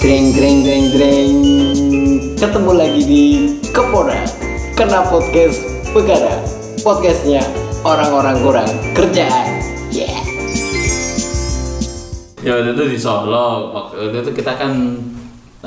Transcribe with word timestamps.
Greng 0.00 0.32
greng 0.32 0.64
greng 0.64 0.86
greng 0.96 1.34
Ketemu 2.32 2.72
lagi 2.72 3.02
di 3.04 3.24
Kepora 3.68 4.24
Kena 4.72 5.04
podcast 5.12 5.60
Begara 5.92 6.40
Podcastnya 6.80 7.44
orang-orang 7.84 8.40
kurang 8.40 8.70
kerjaan 8.96 9.60
Yeah 9.92 10.24
Ya 12.40 12.56
waktu 12.56 12.72
itu 12.72 12.96
di 12.96 12.98
Solo, 12.98 13.76
waktu 13.76 14.24
itu 14.24 14.32
kita 14.32 14.56
kan 14.56 14.72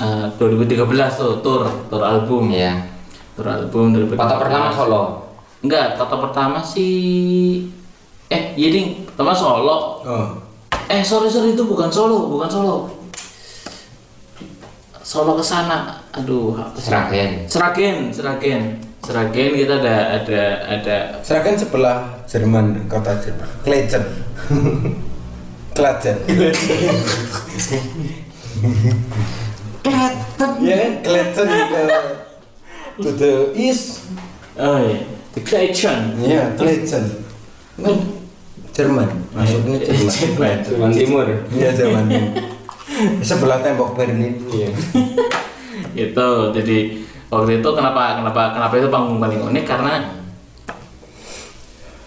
eh, 0.01 0.25
2013 0.41 0.81
tuh 1.13 1.37
tour, 1.45 1.69
tour 1.85 2.01
album. 2.01 2.49
Iya. 2.49 2.89
Tour 3.37 3.45
album 3.45 3.93
2013. 3.93 4.17
Foto 4.17 4.35
pertama 4.41 4.67
Solo. 4.73 5.03
Enggak, 5.61 6.01
foto 6.01 6.15
pertama 6.17 6.57
sih 6.65 7.69
eh 8.33 8.57
iya 8.57 8.73
ding, 8.73 9.05
pertama 9.05 9.37
Solo. 9.37 10.01
Oh 10.01 10.27
Eh 10.89 11.05
sorry 11.05 11.29
sorry 11.29 11.53
itu 11.53 11.61
bukan 11.61 11.93
Solo, 11.93 12.25
bukan 12.25 12.49
Solo. 12.49 13.02
Solo 15.13 15.37
ke 15.37 15.45
sana. 15.45 15.93
Aduh, 16.17 16.57
apa 16.57 16.73
sih? 16.73 16.89
Seragen. 16.89 17.31
Seragen, 17.45 17.97
Seragen. 18.09 18.61
Seragen 19.05 19.49
kita 19.53 19.77
ada 19.77 20.17
ada 20.17 20.41
ada 20.65 20.95
Seragen 21.21 21.53
sebelah 21.53 22.25
Jerman, 22.25 22.89
kota 22.89 23.13
Jerman. 23.21 23.45
Kleten. 23.61 24.03
Klaten. 25.77 26.17
Klaten. 29.85 30.51
Ya 30.65 30.75
kan 30.81 30.93
Kleten 31.05 31.45
ke 31.45 31.81
to 32.97 33.09
the 33.13 33.31
east. 33.53 34.09
Oh 34.57 34.81
iya, 34.81 34.97
The 35.37 35.41
Klaten. 35.45 35.99
Ya, 36.25 36.43
Kleten. 36.57 37.03
Kan 37.77 37.97
Jerman, 38.73 39.09
masuknya 39.29 39.77
Jerman. 40.09 40.57
Jerman 40.65 40.89
Timur. 40.89 41.27
Iya, 41.53 41.69
Jerman. 41.77 42.05
Sebelah 43.21 43.59
tembok 43.59 43.93
Berlin. 43.93 44.35
Iya. 44.45 44.69
itu 46.05 46.27
jadi 46.51 46.77
waktu 47.27 47.51
itu 47.55 47.69
kenapa 47.69 48.15
kenapa 48.15 48.41
kenapa 48.51 48.73
itu 48.75 48.87
panggung 48.87 49.17
paling 49.17 49.41
unik 49.43 49.63
karena 49.63 49.93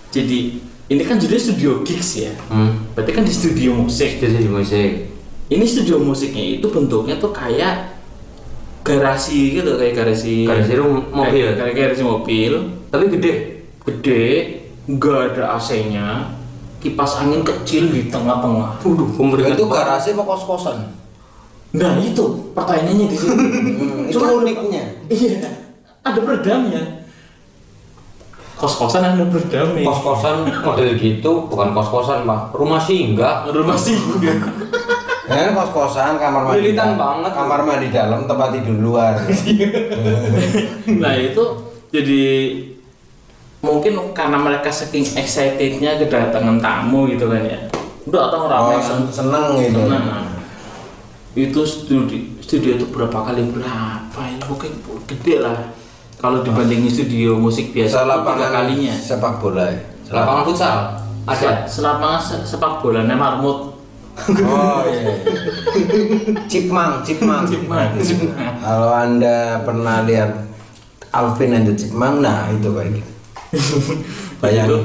jadi 0.08 0.38
ini 0.86 1.02
kan 1.02 1.18
jadi 1.18 1.36
studio 1.36 1.82
gigs 1.82 2.20
ya 2.20 2.32
Hmm. 2.46 2.94
berarti 2.94 3.10
kan 3.12 3.22
di 3.22 3.30
studio 3.30 3.74
musik 3.74 4.16
Itu 4.16 4.26
di 4.28 4.46
musik. 4.46 4.90
ini 5.46 5.64
studio 5.64 5.98
musiknya 5.98 6.58
itu 6.58 6.66
bentuknya 6.66 7.14
tuh 7.16 7.30
kayak 7.30 7.94
garasi 8.82 9.56
gitu 9.56 9.74
kayak 9.74 9.94
garasi 9.94 10.46
Garasi 10.46 10.78
mobil. 10.78 11.46
kayak, 11.46 11.58
kayak 11.58 11.74
garasi 11.76 12.02
mobil 12.02 12.52
Tapi 12.86 13.04
gede. 13.08 13.32
gede 13.82 14.24
nggak 14.86 15.18
ada 15.34 15.58
AC-nya 15.58 16.06
kipas 16.78 17.18
angin 17.18 17.40
kecil 17.40 17.88
di 17.88 18.06
tengah-tengah 18.06 18.78
Waduh, 18.78 19.08
Itu 19.48 19.64
garasi 19.66 20.12
apa 20.12 20.22
kos-kosan? 20.22 20.78
nah 21.74 21.92
itu 21.98 22.24
pertanyaannya 22.56 23.06
di 23.06 23.16
sini 23.16 23.36
Hmm, 23.76 24.08
itu 24.08 24.16
uniknya. 24.16 24.82
Iya, 25.06 25.44
ada 26.00 26.20
peredamnya. 26.22 27.04
Kos-kosan 28.56 29.04
ada 29.04 29.24
peredamnya. 29.26 29.84
Kos-kosan 29.84 30.48
model 30.64 30.96
gitu, 30.96 31.44
bukan 31.44 31.76
kos-kosan, 31.76 32.24
Pak. 32.24 32.56
Rumah 32.56 32.80
singgah. 32.80 33.44
Rumah 33.44 33.76
singgah. 33.76 34.36
Ya 35.26 35.40
kan 35.42 35.52
kos-kosan, 35.52 36.16
kamar 36.16 36.42
mandi. 36.46 36.72
Militan 36.72 36.94
dalam- 36.94 36.96
banget. 36.96 37.32
Kamar 37.34 37.60
mandi 37.60 37.88
dalam, 37.90 38.20
tempat 38.24 38.48
tidur 38.54 38.78
luar. 38.80 39.12
nah 41.02 41.12
itu 41.12 41.44
jadi 41.90 42.22
mungkin 43.66 44.14
karena 44.14 44.38
mereka 44.38 44.70
saking 44.70 45.02
excitednya 45.02 45.98
kedatangan 45.98 46.56
tamu 46.56 47.10
gitu 47.10 47.26
kan 47.26 47.42
ya. 47.42 47.58
Udah 48.06 48.30
atau 48.30 48.38
Oh, 48.38 48.48
ramai 48.48 48.78
sen- 48.78 49.10
seneng 49.10 49.58
gitu. 49.58 49.82
Nah, 49.84 50.30
itu 51.34 51.60
studio 51.60 52.06
studio 52.38 52.78
itu 52.78 52.86
berapa 52.86 53.18
kali 53.20 53.42
berapa 53.50 54.20
ya 54.22 54.38
mungkin 54.46 54.72
gede 55.04 55.42
lah 55.42 55.74
kalau 56.16 56.40
dibandingin 56.40 56.88
studio 56.88 57.36
musik 57.36 57.74
biasa 57.74 58.06
tiga 58.06 58.46
kalinya 58.48 58.94
sepak 58.94 59.36
bola. 59.36 59.66
ya? 59.66 59.76
Lapangan 60.08 60.42
futsal. 60.46 60.78
Ada. 61.26 61.66
selapangan 61.66 62.22
se- 62.22 62.46
sepak 62.46 62.78
bola 62.78 63.02
marmut 63.04 63.74
Oh 64.16 64.80
iya. 64.86 65.12
Cipmang, 66.48 67.04
Cipmang. 67.04 67.44
Cipmang, 67.44 67.92
Cipmang. 68.00 68.54
Kalau 68.56 68.90
anda 68.90 69.60
pernah 69.60 70.08
lihat 70.08 70.32
Alvin 71.12 71.52
and 71.52 71.68
the 71.68 71.74
Cipmang, 71.76 72.24
nah 72.24 72.48
itu 72.48 72.64
kayak 72.64 72.96
gitu. 72.96 73.10
Bayangin. 74.36 74.82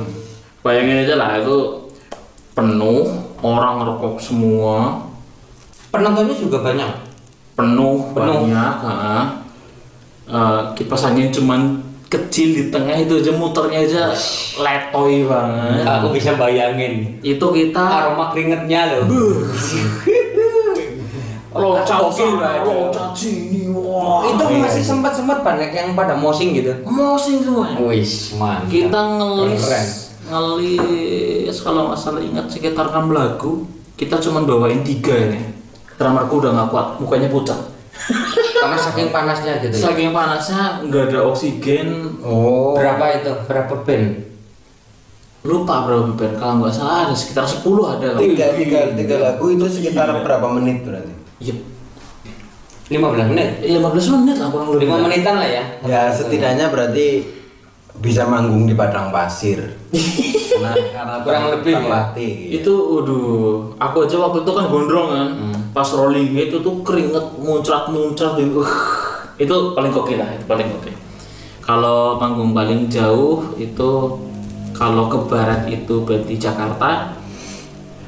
bayangin 0.62 1.02
aja 1.02 1.16
lah 1.16 1.38
itu 1.38 1.58
penuh 2.52 3.10
orang 3.40 3.80
ngerokok 3.80 4.16
semua 4.18 5.02
Penontonnya 5.90 6.32
juga 6.34 6.64
banyak. 6.64 6.92
penuh, 7.52 8.16
Penuh. 8.16 8.48
banyak 8.48 8.76
ha. 8.80 9.44
Eh, 10.24 10.62
kipas 10.74 11.04
angin 11.04 11.28
cuman 11.30 11.84
kecil 12.08 12.48
di 12.54 12.64
tengah 12.68 12.96
itu 12.96 13.18
aja 13.18 13.32
muternya 13.32 13.80
aja 13.82 14.04
letoy 14.58 15.24
banget 15.24 15.84
Aku 15.84 16.12
bisa 16.12 16.36
bayangin. 16.36 17.20
itu 17.20 17.44
kita 17.44 17.80
Aroma 17.82 18.32
keringetnya 18.32 18.82
loh. 18.94 19.04
loncat 21.52 22.00
sana, 22.10 22.64
loncat 22.64 23.12
sini 23.12 23.68
wah 23.68 24.24
itu 24.26 24.44
masih 24.58 24.80
sempat 24.82 25.12
sempat 25.12 25.42
banyak 25.42 25.68
yang 25.70 25.92
pada 25.92 26.16
mosing 26.16 26.52
gitu. 26.54 26.72
mosing 26.84 27.42
semua 27.42 27.76
Wis, 27.84 28.32
mantap. 28.34 28.68
kita 28.68 29.00
ngelis 29.20 29.60
Keren. 29.60 29.88
ngelis 30.30 31.58
kalau 31.60 31.82
nggak 31.88 32.00
salah 32.00 32.22
ingat 32.22 32.46
sekitar 32.48 32.88
6 32.88 33.12
lagu 33.12 33.68
kita 33.94 34.16
cuma 34.18 34.42
bawain 34.42 34.80
tiga 34.82 35.12
ini 35.14 35.44
drummerku 35.96 36.40
udah 36.40 36.52
nggak 36.52 36.70
kuat 36.70 36.88
mukanya 36.98 37.28
pucat 37.28 37.60
Karena 38.54 38.78
saking 38.80 39.10
panasnya 39.10 39.60
gitu. 39.60 39.74
ya. 39.74 39.84
saking 39.84 40.10
panasnya 40.10 40.82
nggak 40.84 41.04
ada 41.10 41.20
oksigen 41.28 41.88
Oh. 42.22 42.74
Berapa 42.74 43.06
itu? 43.16 43.34
Berapa 43.46 43.74
band? 43.82 44.08
lupa 45.42 45.82
berapa 45.84 46.06
band 46.12 46.34
kalau 46.38 46.54
nggak 46.62 46.70
salah 46.72 46.98
ada 47.04 47.16
sekitar 47.18 47.42
10 47.44 47.66
ada 47.66 48.08
Tiga, 48.16 48.54
tiga, 48.54 48.80
tiga 48.94 49.16
lagu 49.20 49.50
itu 49.50 49.66
sekitar 49.68 50.22
berapa 50.22 50.48
menit 50.52 50.86
berarti? 50.86 51.14
Yep. 51.42 51.58
15 52.92 53.32
menit. 53.32 53.50
15 53.64 54.14
menit 54.20 54.36
lah 54.38 54.48
kurang 54.52 54.70
lebih 54.76 54.92
5 54.92 55.06
menitan 55.08 55.36
lah 55.40 55.48
ya. 55.48 55.64
Ya 55.82 56.02
setidaknya 56.12 56.68
berarti 56.68 57.24
bisa 57.98 58.26
manggung 58.26 58.66
di 58.66 58.74
padang 58.74 59.10
pasir. 59.10 59.80
Karena, 59.92 60.72
karena 60.96 61.16
Kurang 61.24 61.46
lebih 61.52 61.74
ya. 61.76 62.04
itu 62.52 62.72
waduh 62.72 63.72
aku 63.78 64.06
aja 64.06 64.16
waktu 64.20 64.44
itu 64.44 64.52
kan 64.52 64.66
gondrong 64.68 65.10
kan 65.12 65.28
Hmm. 65.32 65.56
pas 65.72 65.88
rolling 65.88 66.32
itu 66.32 66.60
tuh 66.60 66.84
keringet 66.84 67.24
muncrat 67.38 67.88
muncrat 67.88 68.36
gitu. 68.36 68.60
itu 69.40 69.56
paling 69.74 69.90
gokil 69.90 70.20
lah 70.20 70.30
itu 70.30 70.46
paling 70.46 70.68
gokil 70.70 70.94
kalau 71.64 72.20
panggung 72.20 72.52
paling 72.52 72.86
jauh 72.86 73.42
itu 73.56 73.90
kalau 74.72 75.08
ke 75.08 75.18
barat 75.26 75.66
itu 75.66 76.04
berarti 76.04 76.36
Jakarta 76.36 77.16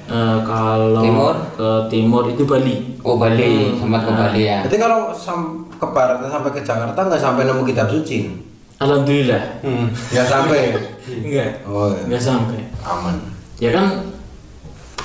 Eh, 0.03 0.37
kalau 0.43 0.99
Timur? 0.99 1.31
ke 1.55 1.69
timur 1.87 2.23
itu 2.27 2.43
Bali 2.43 2.99
Oh 2.99 3.15
Bali, 3.15 3.71
sempat 3.73 4.03
ke 4.03 4.11
Bali 4.11 4.41
ya. 4.43 4.59
Berarti 4.59 4.77
kalau 4.77 4.99
sam- 5.09 5.63
ke 5.71 5.85
barat 5.85 6.19
sampai 6.21 6.51
ke 6.51 6.61
Jakarta 6.61 6.95
nggak 6.97 7.17
sampai 7.17 7.43
nemu 7.43 7.63
kitab 7.63 7.87
suci? 7.87 8.27
Alhamdulillah 8.75 9.63
Nggak 10.11 10.25
sampai. 10.25 10.75
enggak 11.23 11.63
Oh 11.63 11.87
iya. 11.89 12.03
enggak 12.05 12.19
sampai 12.21 12.59
Aman. 12.79 13.15
ya 13.57 13.71
kan 13.71 13.85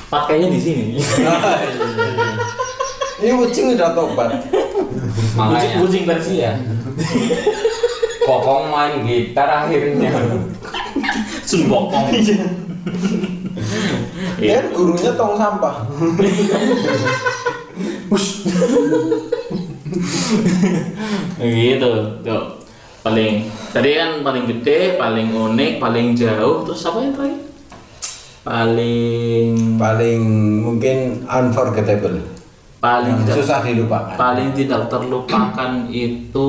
pakainya 0.08 0.46
di 0.48 0.58
sini 0.58 0.84
Ini 3.18 3.34
kucing 3.34 3.74
udah 3.74 3.90
tobat. 3.92 4.30
kucing, 4.30 5.34
Makanya. 5.34 5.74
kucing 5.78 6.02
versi 6.04 6.34
ya 6.38 6.54
Kokong 8.20 8.66
main 8.68 9.02
gitar 9.02 9.46
akhirnya. 9.48 10.10
sun 11.42 11.66
bokong 11.66 12.14
Ya 14.38 14.62
gurunya 14.70 15.12
tong 15.18 15.34
sampah. 15.34 15.86
gitu. 21.42 21.90
Tuh. 22.22 22.44
Paling 23.02 23.46
tadi 23.70 23.90
kan 23.94 24.10
paling 24.26 24.44
gede 24.46 24.98
paling 24.98 25.28
unik 25.34 25.72
paling 25.82 26.06
jauh. 26.14 26.66
Terus 26.66 26.82
apa 26.86 26.98
yang 27.02 27.14
terakhir 27.14 27.38
paling 28.48 29.76
Paling 29.76 30.22
mungkin 30.64 30.96
unforgettable. 31.28 32.18
paling 32.78 33.10
Yang 33.10 33.22
tidak 33.26 33.36
susah 33.42 33.60
dilupakan. 33.66 34.14
paling 34.14 34.48
tidak 34.54 34.86
terlupakan 34.86 35.72
itu 35.90 36.48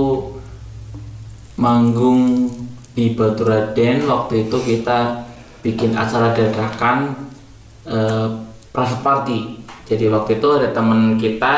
manggung 1.58 2.46
di 2.94 3.18
Batu 3.18 3.50
Raden 3.50 4.06
waktu 4.06 4.46
itu 4.46 4.58
kita 4.62 5.26
bikin 5.66 5.98
acara 5.98 6.30
dadakan 6.38 7.18
eh, 7.90 8.28
private 8.70 9.02
party 9.02 9.40
jadi 9.84 10.06
waktu 10.08 10.38
itu 10.38 10.48
ada 10.52 10.70
temen 10.70 11.16
kita 11.16 11.54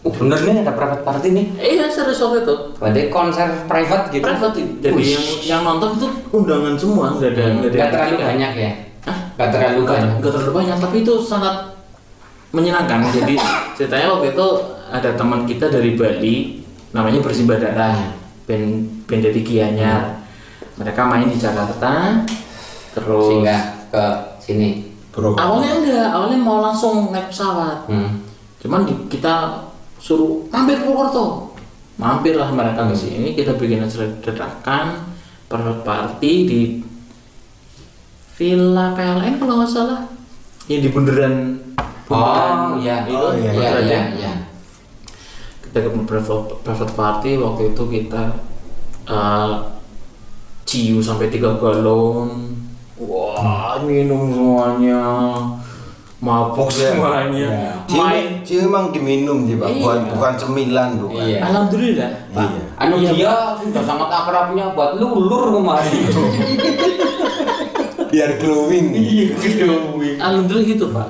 Oh 0.00 0.08
bener 0.10 0.40
nih 0.40 0.64
ada 0.64 0.72
private 0.72 1.04
party 1.04 1.28
nih. 1.30 1.46
eh 1.60 1.76
iya 1.76 1.84
serius 1.86 2.16
waktu 2.18 2.40
itu 2.40 2.54
Berarti 2.74 3.00
konser 3.10 3.68
private 3.68 4.08
gitu. 4.10 4.24
private 4.24 4.56
jadi 4.80 4.96
yang 4.96 5.24
yang 5.42 5.60
nonton 5.62 5.92
itu 5.94 6.06
undangan 6.30 6.72
semua 6.74 7.12
nggak 7.12 7.30
ada 7.30 7.44
nggak 7.50 7.68
ada 7.68 7.76
Gak 7.76 7.90
terlalu 7.90 8.08
ketiga. 8.10 8.24
banyak 8.26 8.52
ya. 8.54 8.72
Hah? 9.02 9.18
Gak 9.34 9.48
terlalu 9.50 9.76
Nggak- 9.78 9.92
banyak. 9.94 10.12
nggak 10.16 10.32
terlalu 10.32 10.52
banyak 10.54 10.76
tapi 10.78 10.96
itu 10.98 11.14
sangat 11.20 11.54
menyenangkan 12.50 13.00
jadi 13.10 13.34
ceritanya 13.76 14.06
waktu 14.10 14.26
itu 14.32 14.46
ada 14.88 15.10
teman 15.12 15.40
kita 15.44 15.66
dari 15.68 15.90
Bali 15.92 16.36
namanya 16.90 17.20
Bersimbah 17.20 17.60
Darah 17.60 17.96
band 18.42 18.72
band 19.04 19.20
dari 19.22 19.40
Gianyar 19.40 20.16
mereka 20.74 21.04
main 21.04 21.28
di 21.28 21.36
Jakarta 21.36 22.24
terus 22.90 23.26
Sehingga 23.28 23.56
ke 23.86 24.04
sini. 24.40 24.89
Bro. 25.10 25.34
awalnya 25.34 25.72
enggak 25.76 26.08
awalnya 26.08 26.38
mau 26.38 26.58
langsung 26.60 27.10
naik 27.10 27.28
pesawat 27.28 27.84
Hmm. 27.84 28.22
cuman 28.58 28.84
di- 28.84 29.08
kita 29.08 29.58
suruh 29.96 30.46
mampir 30.48 30.76
ke 30.76 30.84
Purwokerto 30.84 31.50
mampirlah 31.96 32.48
mereka 32.48 32.86
ke 32.86 32.94
sini 32.94 33.34
kita 33.34 33.54
bikin 33.54 33.80
acara 33.80 34.06
dadakan 34.20 34.86
private 35.46 35.82
party 35.82 36.32
di 36.44 36.60
Villa 38.32 38.94
PLN 38.94 39.36
kalau 39.36 39.60
nggak 39.60 39.68
salah 39.68 40.00
yang 40.66 40.80
di 40.80 40.88
bundaran 40.88 41.58
Oh 42.10 42.74
iya, 42.76 43.06
itu 43.06 43.14
Oh, 43.14 43.30
iya, 43.32 43.38
iya, 43.38 43.52
bundaran 43.52 43.84
iya, 43.84 43.92
ya. 43.92 44.02
iya. 44.16 44.32
kita 45.62 45.78
ke 45.80 45.90
private, 46.02 46.26
private 46.60 46.94
party 46.94 47.30
waktu 47.36 47.62
itu 47.70 47.82
kita 47.88 48.22
uh, 49.06 49.62
ciu 50.64 50.98
sampai 50.98 51.28
tiga 51.28 51.54
galon 51.54 52.50
wah 53.00 53.80
minum 53.80 54.28
semuanya 54.28 55.00
mabok 56.20 56.68
semuanya 56.68 57.80
Cium, 57.88 58.04
main 58.04 58.44
cium 58.44 58.68
emang 58.68 58.92
diminum 58.92 59.48
sih 59.48 59.56
pak, 59.56 59.72
bukan, 59.72 59.98
Iya. 59.98 60.08
bukan 60.12 60.32
cemilan 60.36 60.88
bukan. 61.00 61.24
Iya. 61.24 61.38
alhamdulillah 61.42 62.10
Iya. 62.28 62.62
Anu 62.76 62.94
Iya, 63.00 63.10
dia 63.16 63.32
sudah 63.56 63.82
sangat 63.82 64.08
akrabnya 64.08 64.64
buat 64.76 65.00
lulur 65.00 65.56
kemarin. 65.56 65.96
Biar 68.12 68.30
glowing. 68.36 68.92
Iya, 68.92 69.32
alhamdulillah 70.18 70.66
gitu 70.66 70.86
pak 70.92 71.08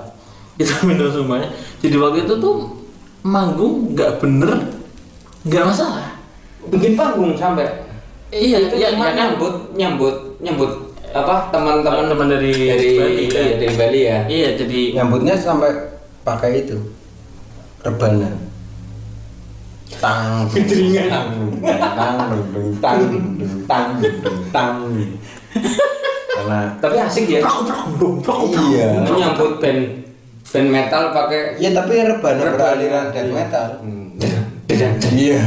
kita 0.61 0.77
minum 0.85 1.09
semuanya 1.09 1.49
jadi 1.81 1.97
waktu 1.97 2.29
itu 2.29 2.35
tuh 2.37 2.69
manggung 3.25 3.97
nggak 3.97 4.21
bener 4.21 4.61
nggak 5.49 5.65
masalah 5.65 6.13
Bikin 6.69 6.93
panggung 6.93 7.33
sampai. 7.33 7.65
iya 8.29 8.61
itu 8.61 8.77
iya 8.77 8.93
cuma 8.93 9.09
iya 9.09 9.11
kan 9.11 9.17
nyambut, 9.33 9.55
nyambut, 9.73 10.15
nyambut 10.45 10.71
apa 11.11 11.51
teman-teman 11.51 12.07
Teman 12.07 12.27
dari 12.31 12.53
dari 12.71 12.89
Bali, 12.95 13.25
iya, 13.27 13.35
kan? 13.35 13.59
dari 13.59 13.75
Bali 13.75 14.01
ya. 14.07 14.19
iya 14.31 14.49
jadi 14.55 14.81
Nyambutnya 15.01 15.35
sampai 15.35 15.71
pakai 16.23 16.63
itu 16.67 16.77
rebana. 17.81 18.31
Tang, 20.01 20.49
tang, 20.49 21.29
tang, 21.93 22.19
tang, 22.81 23.01
tang, 23.69 23.89
tang. 24.49 24.77
Karena 26.31 26.61
Tapi 26.81 26.97
asik 27.05 27.25
ya. 27.29 27.41
iya. 28.73 28.89
Menyambut 29.05 29.61
band 29.61 29.81
band 30.51 30.69
metal 30.73 31.13
pakai 31.13 31.61
Ya 31.61 31.69
tapi 31.77 32.01
rebana 32.01 32.49
beraliran 32.49 33.13
death 33.13 33.29
metal. 33.33 33.67
Iya. 35.11 35.45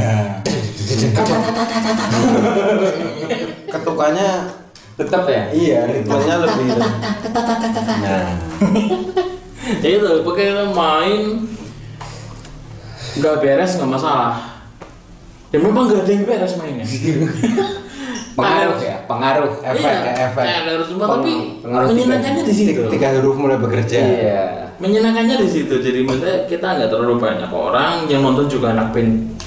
Ketukannya 3.72 4.30
tetap 4.94 5.26
ya. 5.26 5.42
iya 5.50 5.78
ritmenya 5.90 6.36
lebih. 6.38 6.64
Nah, 6.78 6.92
ya 9.82 9.88
itu 9.90 10.08
pokoknya 10.22 10.50
kita 10.54 10.64
main 10.70 11.22
nggak 13.14 13.34
beres 13.40 13.74
nggak 13.74 13.90
masalah 13.90 14.34
dan 15.48 15.60
memang 15.62 15.86
nggak 15.86 16.02
ada 16.02 16.12
yang 16.12 16.24
beres 16.26 16.54
mainnya 16.58 16.86
Pengaruh 18.34 18.82
ya, 18.82 18.98
pengaruh. 19.06 19.62
efek 19.62 19.78
iya, 19.78 20.10
ya 20.10 20.12
efek. 20.26 20.42
harus 20.66 20.90
semua 20.90 21.06
tapi 21.06 21.62
Pengaruh 21.62 21.86
menyenangkannya 21.94 22.42
di 22.42 22.50
situ 22.50 22.70
Tiga, 22.74 22.90
tiga 22.90 23.08
huruf 23.14 23.36
mulai 23.38 23.58
bekerja. 23.62 23.94
Iya. 24.02 24.42
menyenangkannya 24.82 25.38
di 25.38 25.48
situ 25.48 25.74
jadi 25.78 26.02
maksudnya 26.02 26.38
kita 26.50 26.66
nggak 26.66 26.90
terlalu 26.90 27.22
banyak 27.22 27.46
orang 27.46 28.10
yang 28.10 28.26
nonton 28.26 28.50
juga 28.50 28.74
anak 28.74 28.90
band 28.90 29.38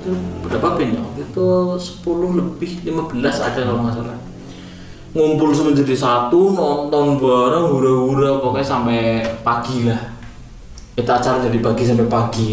itu 0.00 0.10
berapa 0.40 0.68
band 0.72 0.92
ya 0.96 1.04
itu 1.20 1.46
10 1.76 2.40
lebih 2.40 2.70
15 2.88 3.20
ada 3.20 3.60
kalau 3.60 3.80
nggak 3.84 3.94
salah 4.00 4.16
ngumpul 5.10 5.50
semua 5.50 5.72
jadi 5.72 5.90
satu 5.92 6.52
nonton 6.52 7.18
bareng 7.18 7.66
hura-hura 7.68 8.38
pokoknya 8.38 8.62
sampai 8.64 9.00
pagi 9.40 9.84
lah 9.84 9.98
kita 10.92 11.16
acara 11.16 11.38
dari 11.40 11.58
pagi 11.58 11.82
sampai 11.82 12.06
pagi 12.06 12.50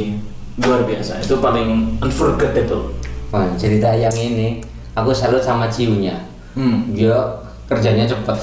luar 0.58 0.82
biasa 0.82 1.20
itu 1.20 1.38
paling 1.38 2.00
unforgettable 2.00 2.98
Wah, 3.28 3.44
cerita 3.54 3.92
yang 3.92 4.14
ini 4.14 4.64
aku 4.94 5.12
salut 5.12 5.44
sama 5.44 5.68
Ciunya. 5.68 6.16
hmm. 6.54 6.96
Dia 6.96 7.12
kerjanya 7.68 8.08
cepet. 8.08 8.38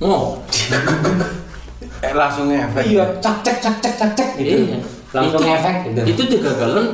oh 0.00 0.40
Eh, 2.00 2.16
langsung 2.16 2.48
efek. 2.48 2.88
Iya, 2.88 3.04
cak 3.20 3.44
cak 3.44 3.60
cak 3.60 3.76
cak 3.78 3.94
cak 3.94 4.10
cak 4.16 4.28
gitu. 4.34 4.64
iya 4.64 4.80
Langsung 5.12 5.36
itu, 5.38 5.52
efek 5.52 5.74
gitu. 5.84 6.00
itu 6.08 6.22
tiga 6.32 6.50
galon 6.56 6.88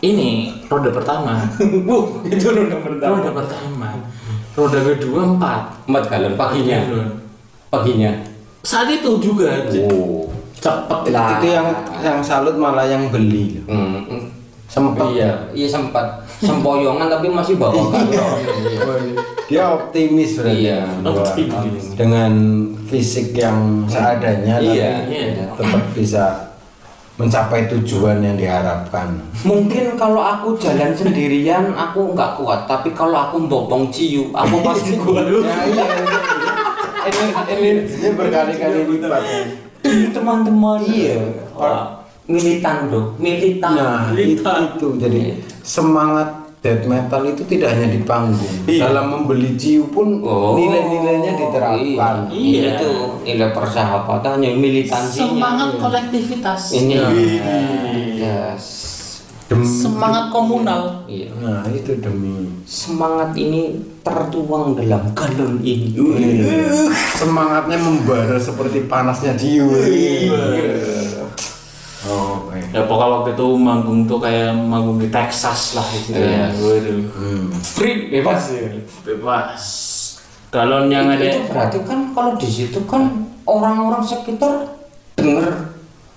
ini 0.00 0.50
roda 0.66 0.90
pertama 0.90 1.46
Bu, 1.86 2.18
itu 2.26 2.42
udah 2.42 2.80
pertama. 2.82 3.12
roda 3.14 3.30
pertama 3.30 3.88
roda 4.60 4.80
kedua 4.84 5.20
empat 5.24 5.60
Empat 5.88 6.04
galon 6.06 6.34
paginya. 6.36 6.78
Galon. 6.84 7.08
Paginya. 7.70 8.12
saat 8.60 8.92
itu 8.92 9.16
juga 9.16 9.48
Oh. 9.88 10.28
cepet 10.52 10.98
Itu, 11.00 11.16
lah 11.16 11.40
itu 11.40 11.46
yang 11.48 11.68
yang 12.04 12.18
salut 12.20 12.52
malah 12.54 12.84
yang 12.84 13.08
beli. 13.08 13.64
Hmm. 13.64 14.28
Sempet 14.68 15.16
Iya, 15.16 15.32
iya 15.50 15.66
sempat 15.66 16.22
sempoyongan 16.38 17.08
tapi 17.08 17.26
masih 17.26 17.56
bawa 17.56 17.88
galon. 17.90 19.16
Dia 19.48 19.66
optimis 19.66 20.38
berarti. 20.38 20.62
Iya, 20.62 20.80
optimis. 21.02 21.84
Dengan 21.96 22.32
fisik 22.86 23.34
yang 23.34 23.88
seadanya 23.88 24.60
Iya, 24.60 25.08
tapi 25.08 25.10
iya. 25.10 25.46
tetap 25.56 25.82
bisa 25.90 26.24
mencapai 27.20 27.68
tujuan 27.68 28.24
yang 28.24 28.32
diharapkan. 28.32 29.12
Mungkin 29.44 30.00
kalau 30.00 30.24
aku 30.24 30.56
jalan 30.56 30.96
sendirian 30.96 31.76
aku 31.76 32.16
nggak 32.16 32.40
kuat, 32.40 32.64
tapi 32.64 32.96
kalau 32.96 33.28
aku 33.28 33.44
bopong 33.44 33.92
ciu, 33.92 34.32
aku 34.32 34.56
pasti 34.66 34.96
kuat. 34.96 35.28
Ya 35.28 35.60
iya. 35.68 35.84
Ener- 37.04 37.44
Energinya 37.44 38.10
berkali-kali 38.16 38.78
lipat. 38.88 39.22
Ini 39.84 40.06
teman-teman. 40.16 40.80
Iya. 40.80 41.20
Militan 42.24 42.86
bro, 42.88 43.18
militan. 43.18 43.74
Nah, 43.74 44.14
itu, 44.14 44.38
itu 44.38 44.86
jadi 44.96 45.34
semangat 45.66 46.39
death 46.60 46.84
metal 46.84 47.24
itu 47.24 47.42
tidak 47.48 47.72
hanya 47.72 47.88
di 47.88 48.00
panggung. 48.04 48.56
Dalam 48.68 49.08
membeli 49.08 49.56
ciu 49.56 49.88
pun 49.88 50.20
Oh, 50.20 50.52
nilai-nilainya 50.60 51.32
diterapkan. 51.32 52.28
Iya. 52.28 52.76
Itu 52.76 52.90
nilai 53.24 53.48
persahabatannya, 53.48 54.60
militansinya. 54.60 55.24
semangat 55.32 55.70
kolektivitas 55.80 56.60
Ini. 56.76 56.94
Nah. 57.00 57.10
Yes. 58.20 58.64
Dem- 59.50 59.66
semangat 59.66 60.30
komunal 60.30 61.02
Iya. 61.10 61.26
Nah, 61.42 61.66
itu 61.66 61.98
demi 61.98 62.46
Semangat 62.62 63.34
ini 63.34 63.82
tertuang 64.04 64.78
dalam 64.78 65.10
galon 65.10 65.58
ini. 65.64 65.90
semangatnya 67.18 67.74
membara 67.74 68.38
seperti 68.38 68.86
panasnya 68.86 69.34
ciu. 69.34 69.66
Oh, 72.06 72.46
eh. 72.48 72.49
Ya 72.70 72.82
pokoknya 72.84 73.10
waktu 73.16 73.30
itu 73.34 73.46
manggung 73.54 74.00
tuh 74.04 74.18
kayak 74.18 74.54
manggung 74.54 74.96
di 74.96 75.08
Texas 75.08 75.74
lah 75.74 75.86
gitu 75.90 76.14
Iya. 76.14 76.54
waduh 76.54 77.00
Hmm. 77.10 77.50
Free 77.52 78.08
bebas 78.08 78.42
ya. 78.50 78.70
bebas 79.02 79.62
galon 80.50 80.86
yang 80.86 81.06
itu, 81.08 81.14
ada 81.14 81.26
itu 81.26 81.40
berarti 81.46 81.78
kan 81.82 82.00
kalau 82.10 82.32
di 82.34 82.48
situ 82.48 82.78
kan 82.84 83.02
orang-orang 83.44 84.02
sekitar 84.02 84.66
denger 85.14 85.74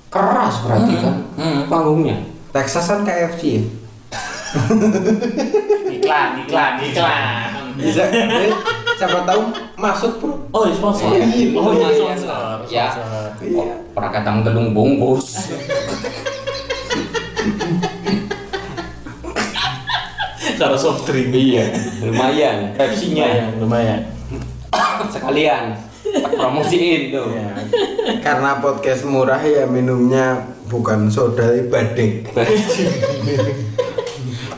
keras 0.07 0.61
berarti 0.61 0.93
kan 0.95 1.15
hmm. 1.35 1.61
panggungnya. 1.67 2.17
Texas 2.49 2.85
kan 2.85 3.01
KFC 3.01 3.41
ya. 3.57 3.61
iklan 5.89 6.29
iklan 6.41 6.73
iklan 6.79 7.49
Bisa, 7.73 8.05
eh, 8.05 8.53
siapa 8.93 9.25
tahu 9.25 9.49
masuk 9.73 10.21
bro. 10.21 10.37
oh 10.53 10.61
iya, 10.63 10.77
sponsor 10.77 11.09
Iya, 11.09 11.57
oh 11.57 11.73
iya 11.73 11.89
sponsor 11.89 12.57
Ya. 12.69 12.85
Oh, 13.49 13.65
orang 13.97 14.11
kadang 14.13 14.37
telung 14.45 14.77
bungkus. 14.77 15.49
Cara 20.63 20.79
soft 20.79 21.03
drink 21.03 21.35
iya, 21.35 21.67
lumayan. 21.99 22.71
Pepsinya 22.79 23.51
lumayan 23.59 23.99
lumayan 24.71 25.09
sekalian 25.11 25.75
promosiin 26.35 27.11
tuh. 27.11 27.27
Ya, 27.31 27.51
karena 28.23 28.59
podcast 28.63 29.03
murah 29.07 29.39
ya 29.39 29.67
minumnya 29.67 30.55
bukan 30.67 31.11
soda, 31.11 31.51
tapi 31.51 31.67
badek. 31.67 32.11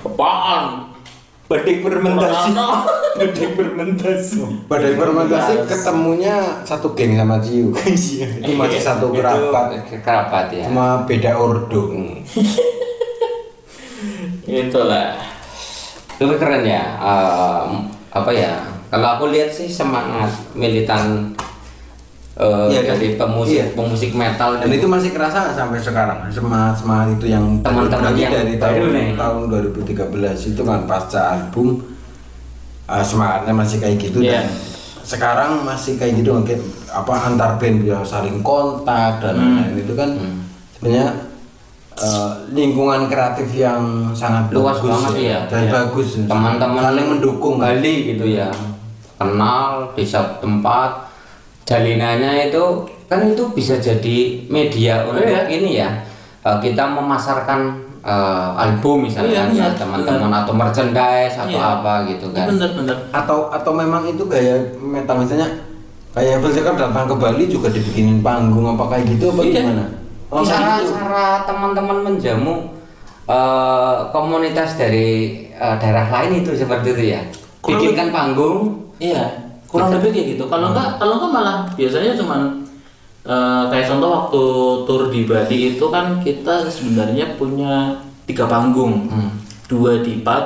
apaan 0.05 0.95
Badik 1.45 1.85
fermentasi. 1.85 2.57
Badik 3.21 3.49
fermentasi. 3.53 4.41
Badek 4.65 4.97
fermentasi 4.97 5.53
ketemunya 5.69 6.65
satu 6.65 6.97
geng 6.97 7.13
sama 7.13 7.37
Ciu. 7.37 7.69
Itu 8.41 8.51
masih 8.57 8.81
satu 8.81 9.13
kerabat, 9.13 9.85
kerabat 10.01 10.49
ya. 10.49 10.65
cuma 10.65 11.05
beda 11.05 11.37
ordo. 11.37 11.93
itulah 14.45 15.34
Tapi 16.15 16.33
keren 16.35 16.63
ya. 16.63 16.83
eh, 16.95 17.63
apa 18.09 18.31
ya? 18.31 18.53
Kalau 18.87 19.07
aku 19.11 19.25
lihat 19.27 19.49
sih 19.49 19.67
semangat 19.67 20.27
militan 20.53 21.35
eh, 22.33 22.67
Iya, 22.69 22.81
dari 22.89 23.07
dan- 23.11 23.19
pemusik 23.21 23.51
iya. 23.53 23.65
pemusik 23.71 24.11
metal 24.11 24.55
Dan 24.57 24.67
itu 24.69 24.85
masih 24.85 25.09
kerasa 25.09 25.37
nggak 25.41 25.57
sampai 25.57 25.79
sekarang? 25.79 26.17
Semangat 26.29 26.75
semangat 26.75 27.07
itu 27.13 27.25
yang 27.27 27.59
Teman-teman 27.59 28.11
yang 28.13 28.31
dari 28.33 28.55
baru 28.55 28.87
tahun 28.87 28.91
nih. 28.91 29.07
tahun 29.15 29.41
2013 29.49 30.11
itu 30.45 30.61
kan 30.61 30.79
pasca 30.85 31.21
album 31.33 31.79
uh, 32.85 32.99
semangatnya 33.01 33.53
masih 33.53 33.77
kayak 33.77 33.97
gitu 33.97 34.19
Iya. 34.19 34.39
dan 34.39 34.45
sekarang 35.01 35.61
masih 35.61 35.95
kayak 35.95 36.17
gitu 36.17 36.33
kayak 36.41 36.61
apa 36.89 37.13
antar 37.25 37.55
band 37.55 37.77
bisa 37.79 38.01
saling 38.01 38.41
kontak 38.41 39.19
dan 39.19 39.33
Hmm. 39.33 39.43
lain-lain 39.61 39.75
itu 39.79 39.93
kan 39.93 40.09
sebenarnya 40.73 41.07
uh, 41.97 42.29
lingkungan 42.51 43.07
kreatif 43.07 43.49
yang 43.53 43.81
sangat 44.11 44.51
luas 44.51 44.79
bagus 44.79 44.91
banget 44.91 45.13
ya 45.21 45.39
dan 45.47 45.61
Iya. 45.63 45.71
bagus 45.71 46.07
teman-teman 46.21 46.81
saling 46.83 47.07
mendukung 47.09 47.55
Bali 47.57 47.95
gitu 48.13 48.25
ya 48.27 48.49
kenal 49.15 49.95
di 49.95 50.03
satu 50.03 50.43
tempat 50.43 51.07
jalinannya 51.63 52.51
itu 52.51 52.63
kan 53.07 53.23
itu 53.25 53.43
bisa 53.53 53.77
jadi 53.77 54.17
media 54.47 55.07
untuk 55.07 55.23
Iya. 55.23 55.47
ini 55.47 55.79
ya 55.79 55.89
eh, 56.43 56.57
kita 56.59 56.83
memasarkan 56.85 57.61
eh, 58.05 58.49
album 58.55 59.07
misalnya 59.07 59.49
Iya, 59.49 59.65
ya, 59.65 59.67
teman-teman 59.73 60.29
atau 60.29 60.53
merchandise 60.53 61.33
atau 61.33 61.57
Iya. 61.57 61.73
apa 61.79 61.93
gitu 62.05 62.29
kan 62.29 62.45
bener-bener 62.51 62.97
atau 63.09 63.49
atau 63.49 63.71
memang 63.73 64.05
itu 64.05 64.23
gaya 64.27 64.59
metal 64.77 65.17
misalnya 65.17 65.47
kayak 66.13 66.39
Evil 66.39 66.75
datang 66.75 67.05
ke 67.07 67.15
Bali 67.15 67.43
juga 67.47 67.67
dibikinin 67.67 68.19
panggung 68.19 68.75
apa 68.75 68.83
kayak 68.93 69.15
gitu 69.15 69.31
apa 69.31 69.41
Iya. 69.41 69.63
gimana? 69.63 70.04
Oh, 70.35 70.43
cara 70.43 70.83
gitu. 70.83 70.91
cara 70.91 71.47
teman-teman 71.47 71.97
menjamu 72.03 72.75
eh, 73.23 73.95
komunitas 74.11 74.75
dari 74.75 75.47
eh, 75.47 75.75
daerah 75.79 76.11
lain 76.11 76.43
itu 76.43 76.51
seperti 76.51 76.91
itu 76.91 77.03
ya 77.15 77.21
Kurang 77.63 77.79
bikinkan 77.79 78.09
panggung 78.11 78.59
Iya, 78.95 79.27
kurang 79.67 79.91
lebih 79.91 80.15
kayak 80.15 80.27
gitu. 80.35 80.43
Kalau 80.47 80.71
enggak, 80.71 80.95
kalau 80.95 81.19
enggak 81.19 81.31
malah 81.35 81.57
biasanya 81.75 82.15
cuman 82.15 82.63
eh, 83.27 83.63
kayak 83.71 83.87
contoh 83.91 84.09
waktu 84.11 84.43
tur 84.87 85.01
di 85.11 85.21
Bali 85.27 85.59
itu 85.75 85.85
kan 85.91 86.19
kita 86.23 86.67
sebenarnya 86.71 87.35
punya 87.35 87.99
tiga 88.23 88.47
panggung, 88.47 89.11
dua 89.67 89.99
di 89.99 90.23
pub, 90.23 90.45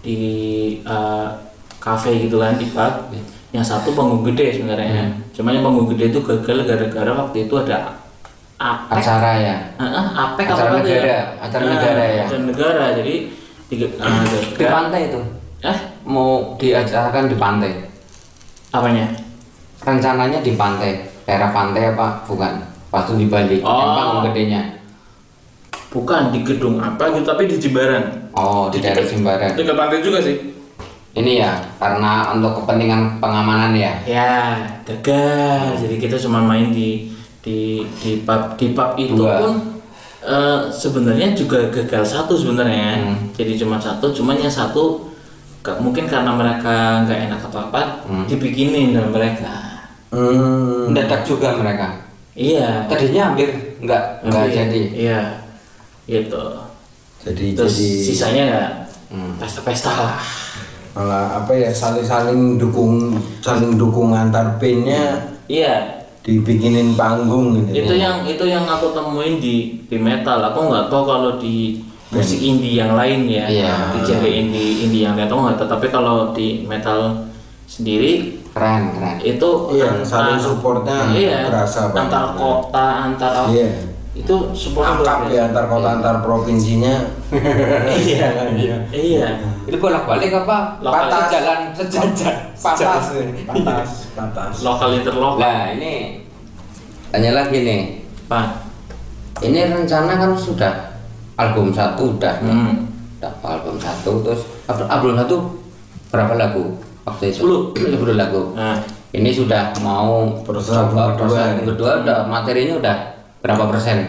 di 0.00 0.18
cafe 1.80 2.24
gitu 2.24 2.40
kan 2.40 2.56
di 2.56 2.64
pub. 2.72 3.12
Yang 3.52 3.76
satu 3.76 3.92
panggung 3.92 4.24
gede 4.24 4.56
sebenarnya. 4.56 5.12
Cuman 5.36 5.52
yang 5.60 5.64
panggung 5.68 5.92
gede 5.92 6.16
itu 6.16 6.24
gagal 6.24 6.64
gara-gara 6.64 7.12
waktu 7.12 7.44
itu 7.44 7.54
ada 7.60 8.01
apek. 8.62 8.94
acara 8.96 9.30
ya 9.36 9.56
apek 10.14 10.46
Acara 10.46 10.68
apa 10.68 10.76
tuh 10.76 10.86
negara, 10.86 11.04
ya? 11.04 11.20
acara 11.36 11.62
Nah, 11.62 11.70
negara 11.72 12.04
ya. 12.06 12.24
Acara 12.24 12.42
negara. 12.44 12.84
Jadi 12.94 13.14
eh, 13.14 13.28
di 13.68 13.74
gagal. 13.76 14.68
pantai 14.68 15.00
itu 15.06 15.20
Eh, 15.62 15.78
mau 16.04 16.30
diajarkan 16.56 17.24
di 17.24 17.36
pantai 17.36 17.72
apanya? 18.68 19.06
rencananya 19.78 20.38
di 20.38 20.52
pantai 20.52 20.94
daerah 21.22 21.50
pantai 21.50 21.90
apa 21.90 22.22
bukan 22.24 22.52
waktu 22.88 23.12
di 23.16 23.26
Bali 23.26 23.56
Oh. 23.58 23.70
yang 23.72 23.90
panggung 23.92 24.22
gedenya 24.28 24.62
Bukan 25.88 26.32
di 26.32 26.40
gedung 26.40 26.80
apa 26.80 27.04
gitu, 27.10 27.20
tapi 27.22 27.44
di 27.44 27.56
Jimbaran. 27.58 28.32
oh 28.32 28.66
di 28.66 28.80
daerah 28.80 29.04
Jimbaran 29.04 29.52
Dekat 29.52 29.76
pantai 29.76 30.00
juga 30.00 30.18
sih. 30.18 30.40
ini 31.12 31.38
ya 31.38 31.52
karena 31.76 32.32
untuk 32.32 32.58
kepentingan 32.58 33.20
pengamanan 33.20 33.70
ya 33.72 33.92
Ya, 34.02 34.56
gagal. 34.82 35.76
Jadi 35.78 36.00
kita 36.00 36.16
cuma 36.18 36.40
main 36.40 36.72
di 36.72 37.11
di 37.42 37.82
di 37.98 38.22
pub 38.22 38.54
di 38.54 38.70
pub 38.70 38.94
itu 38.96 39.18
Dua. 39.18 39.36
pun 39.36 39.52
eh, 40.22 40.60
sebenarnya 40.70 41.34
juga 41.34 41.58
gagal 41.68 42.02
satu 42.02 42.32
sebenarnya. 42.32 43.02
Hmm. 43.02 43.18
Jadi 43.32 43.58
cuma 43.58 43.76
satu, 43.76 44.08
cuman 44.08 44.38
yang 44.38 44.48
satu 44.48 45.10
gak 45.60 45.78
mungkin 45.78 46.06
karena 46.06 46.30
mereka 46.30 47.02
nggak 47.02 47.18
enak 47.26 47.40
apa 47.44 47.58
apa 47.64 47.82
Hmm. 48.02 48.24
dibikinin 48.26 48.90
sama 48.92 49.10
mereka. 49.12 49.52
Hmm. 50.08 50.86
mendadak 50.86 51.24
juga 51.24 51.56
mereka 51.56 51.88
Iya. 52.32 52.84
tadinya 52.84 53.32
hampir 53.32 53.48
nggak 53.78 54.04
nggak 54.22 54.44
jadi 54.46 54.82
Iya. 54.92 55.20
Gitu. 56.04 56.44
Jadi 57.22 57.46
Terus 57.54 57.72
jadi 57.72 57.88
sisanya 58.02 58.44
ya 58.44 58.64
Hmm. 59.08 59.36
pesta-pesta 59.36 59.88
lah. 59.92 60.16
malah 60.92 61.40
apa 61.40 61.56
ya 61.56 61.72
saling 61.72 62.04
saling 62.04 62.60
dukung 62.60 63.16
saling 63.40 63.80
dukung 63.80 64.12
antar 64.12 64.60
bandnya 64.60 65.16
Iya, 65.48 66.01
dibikinin 66.22 66.94
panggung 66.94 67.58
gitu. 67.60 67.82
itu 67.82 67.94
yang 67.96 68.22
itu 68.22 68.44
yang 68.44 68.62
aku 68.62 68.90
temuin 68.90 69.36
di 69.36 69.56
di 69.82 69.96
metal 69.96 70.38
aku 70.40 70.58
nggak 70.64 70.86
tahu 70.86 71.02
kalau 71.02 71.30
di 71.36 71.82
musik 72.08 72.38
indie 72.38 72.76
yang 72.76 72.92
lain 72.92 73.26
ya 73.26 73.44
Iya. 73.44 73.74
di 73.90 73.98
genre 74.02 74.28
indie 74.28 74.82
indie 74.82 75.02
yang 75.02 75.14
lain 75.14 75.26
aku 75.26 75.38
nggak 75.40 75.56
tahu 75.56 75.68
tapi 75.68 75.86
kalau 75.88 76.30
di 76.30 76.62
metal 76.62 77.26
sendiri 77.64 78.38
keren 78.52 78.92
keren 78.92 79.16
itu 79.18 79.48
Iya, 79.72 79.88
antar- 79.96 80.06
saling 80.06 80.38
supportnya 80.38 80.98
iya, 81.10 81.48
banget. 81.48 81.98
antar 81.98 82.24
kota 82.36 82.86
antar 83.02 83.32
Iya. 83.48 83.70
Itu 84.12 84.36
support 84.52 84.84
Akap 85.00 85.32
ya 85.32 85.48
antar 85.48 85.72
kota 85.72 85.96
antar 85.96 86.20
provinsinya. 86.20 87.00
iya 88.04 88.28
iya. 88.92 89.28
Itu 89.64 89.80
bolak 89.80 90.04
balik 90.04 90.36
apa? 90.36 90.76
Lokal. 90.84 91.08
patas 91.08 91.24
jalan 91.32 91.60
sejajar 91.72 92.36
Patas, 92.52 93.04
patas, 93.48 93.88
patas. 94.16 94.54
lokal 94.60 95.00
interlokal. 95.00 95.40
Nah 95.40 95.72
ini 95.72 96.20
tanya 97.08 97.40
lagi 97.40 97.56
nih. 97.64 97.80
Pak. 98.28 98.68
Ini 99.40 99.72
rencana 99.72 100.12
kan 100.20 100.36
sudah 100.36 100.92
album 101.40 101.72
satu 101.72 102.12
udah 102.12 102.36
nih. 102.44 102.52
Hmm. 102.52 102.76
Udah 103.16 103.32
album 103.48 103.80
satu 103.80 104.20
terus 104.20 104.44
album, 104.68 104.86
album 104.92 105.12
satu 105.24 105.36
berapa 106.12 106.34
lagu 106.36 106.64
waktu 107.08 107.32
itu? 107.32 107.40
Sepuluh. 107.40 107.72
sepuluh 107.72 108.16
lagu. 108.20 108.52
Nah. 108.52 108.76
Ini 109.12 109.28
sudah 109.28 109.76
mau 109.84 110.40
Proses 110.40 110.72
coba 110.72 111.12
album 111.12 111.28
proses 111.28 111.60
kedua 111.60 111.68
kedua 111.68 111.90
udah 112.00 112.18
materinya 112.32 112.80
udah 112.80 112.96
berapa 113.42 113.66
persen 113.68 114.06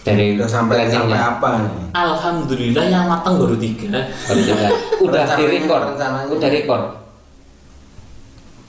dari 0.00 0.36
Udah 0.36 0.48
sampai 0.48 0.88
sampai 0.88 1.16
apa 1.16 1.48
nih? 1.60 1.72
alhamdulillah 1.92 2.84
yang 2.86 3.04
matang 3.04 3.36
baru 3.36 3.56
tiga 3.56 4.00
Baru 4.28 4.40
tiga. 4.40 4.68
udah 5.04 5.22
di 5.34 5.44
record 5.48 5.82
rencananya. 5.92 6.28
udah 6.28 6.48
record 6.48 6.84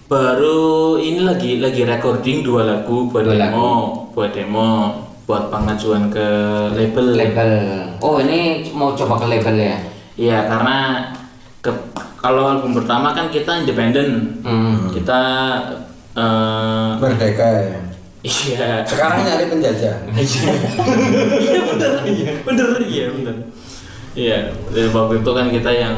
baru 0.08 1.00
ini 1.00 1.24
lagi 1.24 1.52
lagi 1.64 1.88
recording 1.88 2.44
dua 2.44 2.68
lagu 2.68 3.08
buat 3.08 3.24
Dua 3.24 3.36
demo 3.40 3.72
buat 4.12 4.32
demo 4.36 4.72
buat 5.24 5.48
pengajuan 5.48 6.12
ke 6.12 6.28
label 6.76 7.16
label 7.16 7.52
oh 8.04 8.20
ini 8.20 8.68
mau 8.76 8.92
coba 8.92 9.16
ke 9.20 9.28
label 9.28 9.56
ya 9.56 9.78
Iya 10.12 10.44
karena 10.44 11.08
ke, 11.64 11.72
kalau 12.20 12.52
album 12.52 12.76
pertama 12.76 13.16
kan 13.16 13.32
kita 13.32 13.64
independen 13.64 14.38
hmm. 14.44 14.92
kita 14.92 15.22
eh, 16.14 16.90
Merdeka 17.00 17.48
ya. 17.48 17.80
Iya. 18.22 18.86
Sekarang 18.86 19.26
nyari 19.26 19.46
penjajah. 19.50 19.96
iya 21.42 21.60
bener. 21.66 21.94
Iya 22.06 22.32
bener 22.46 22.70
iya 22.86 23.06
bener. 23.10 23.36
Iya 24.12 24.38
dari 24.70 24.90
waktu 24.92 25.14
itu 25.24 25.32
kan 25.32 25.48
kita 25.50 25.72
yang 25.72 25.96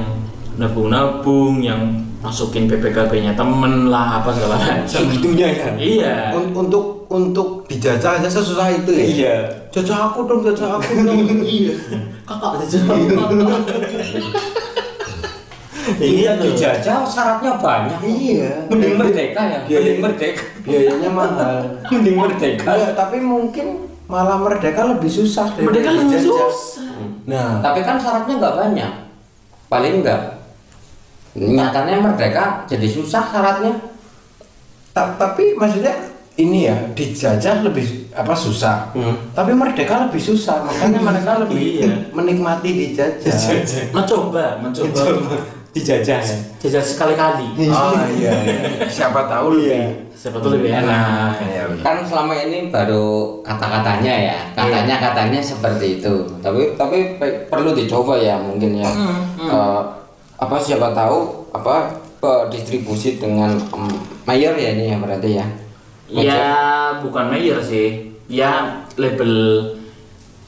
nabung-nabung 0.55 1.59
yang 1.59 1.81
masukin 2.23 2.71
PPKB-nya 2.71 3.35
temen 3.35 3.91
lah 3.91 4.23
apa 4.23 4.31
segala 4.31 4.55
macam. 4.55 4.87
Segitunya 4.87 5.47
ya. 5.51 5.67
Iya. 5.75 6.15
Un- 6.31 6.55
untuk 6.55 7.03
untuk 7.11 7.67
dijajah 7.67 8.23
aja 8.23 8.29
sesusah 8.31 8.71
itu 8.71 8.91
ya. 8.95 9.03
Iya. 9.03 9.35
Jajah 9.73 10.13
aku 10.13 10.23
dong, 10.23 10.41
jajah 10.47 10.79
aku 10.79 11.03
dong. 11.03 11.19
iya. 11.43 11.75
Kakak 12.23 12.63
aja 12.63 12.77
iya. 15.99 16.31
Dijajah 16.39 17.03
syaratnya 17.03 17.51
banyak. 17.59 17.99
Iya. 18.07 18.71
mending 18.71 18.95
merdeka 18.95 19.41
ya. 19.43 19.59
Biaya- 19.67 19.79
mending 19.83 19.99
merdeka 19.99 20.43
Biayanya 20.63 21.09
mahal. 21.09 21.55
mending 21.91 22.15
merdeka 22.15 22.71
Enggak, 22.71 22.91
tapi 22.93 23.17
mungkin 23.19 23.67
malah 24.03 24.35
merdeka 24.37 24.83
lebih 24.85 25.07
susah 25.07 25.47
mereka 25.55 25.91
lebih 25.91 26.11
dijajah. 26.11 26.23
susah 26.23 26.91
Nah, 27.23 27.59
tapi 27.59 27.79
kan 27.81 27.95
syaratnya 27.95 28.35
nggak 28.35 28.55
banyak 28.57 28.91
paling 29.65 29.99
enggak 29.99 30.21
nyatanya 31.33 31.97
merdeka 31.99 32.61
jadi 32.63 32.85
susah 32.85 33.23
syaratnya 33.25 33.73
ta- 34.91 35.15
tapi 35.15 35.55
maksudnya 35.55 35.95
ini 36.35 36.65
ya 36.65 36.75
dijajah 36.91 37.61
lebih 37.61 38.09
apa 38.11 38.33
susah. 38.33 38.89
Hmm. 38.91 39.13
Tapi 39.31 39.53
merdeka 39.53 40.03
lebih 40.03 40.17
susah, 40.19 40.61
makanya 40.61 40.99
mereka 41.07 41.31
lebih 41.39 41.57
Iya. 41.79 41.93
menikmati 42.09 42.69
dijajah. 42.75 43.33
mencoba 43.89 44.57
mencoba 44.57 45.01
dijajah 45.73 46.21
ya. 46.21 46.37
Jajal 46.59 46.81
sekali-kali. 46.81 47.47
Oh 47.65 47.97
iya, 48.13 48.31
iya. 48.39 48.61
Siapa 48.95 49.25
tahu 49.25 49.57
lebih 49.57 50.05
siapa 50.13 50.37
tuh 50.37 50.55
lebih 50.55 50.71
enak. 50.71 51.35
Iya, 51.41 51.63
benar. 51.67 51.83
kan 51.83 51.97
selama 52.01 52.33
ini 52.37 52.69
baru 52.69 53.41
kata-katanya 53.41 54.13
ya. 54.23 54.37
Katanya 54.53 54.95
katanya 55.01 55.39
seperti 55.41 55.99
itu. 55.99 56.13
Tapi 56.39 56.73
tapi 56.73 57.17
pe- 57.17 57.49
perlu 57.49 57.73
dicoba 57.73 58.15
ya 58.15 58.37
mungkin 58.37 58.77
ya. 58.77 58.87
Eh, 59.35 59.81
apa 60.37 60.55
siapa 60.55 60.93
tahu 60.93 61.49
apa 61.51 61.99
distribusi 62.47 63.17
dengan 63.17 63.51
em, 63.51 63.83
mayor 64.23 64.55
ya 64.55 64.69
ini 64.71 64.93
ya 64.93 64.97
berarti 64.97 65.29
ya. 65.33 65.45
Ya 66.07 66.45
bukan 67.01 67.27
mayor 67.27 67.59
sih. 67.59 68.13
Ya 68.29 68.79
label 68.95 69.33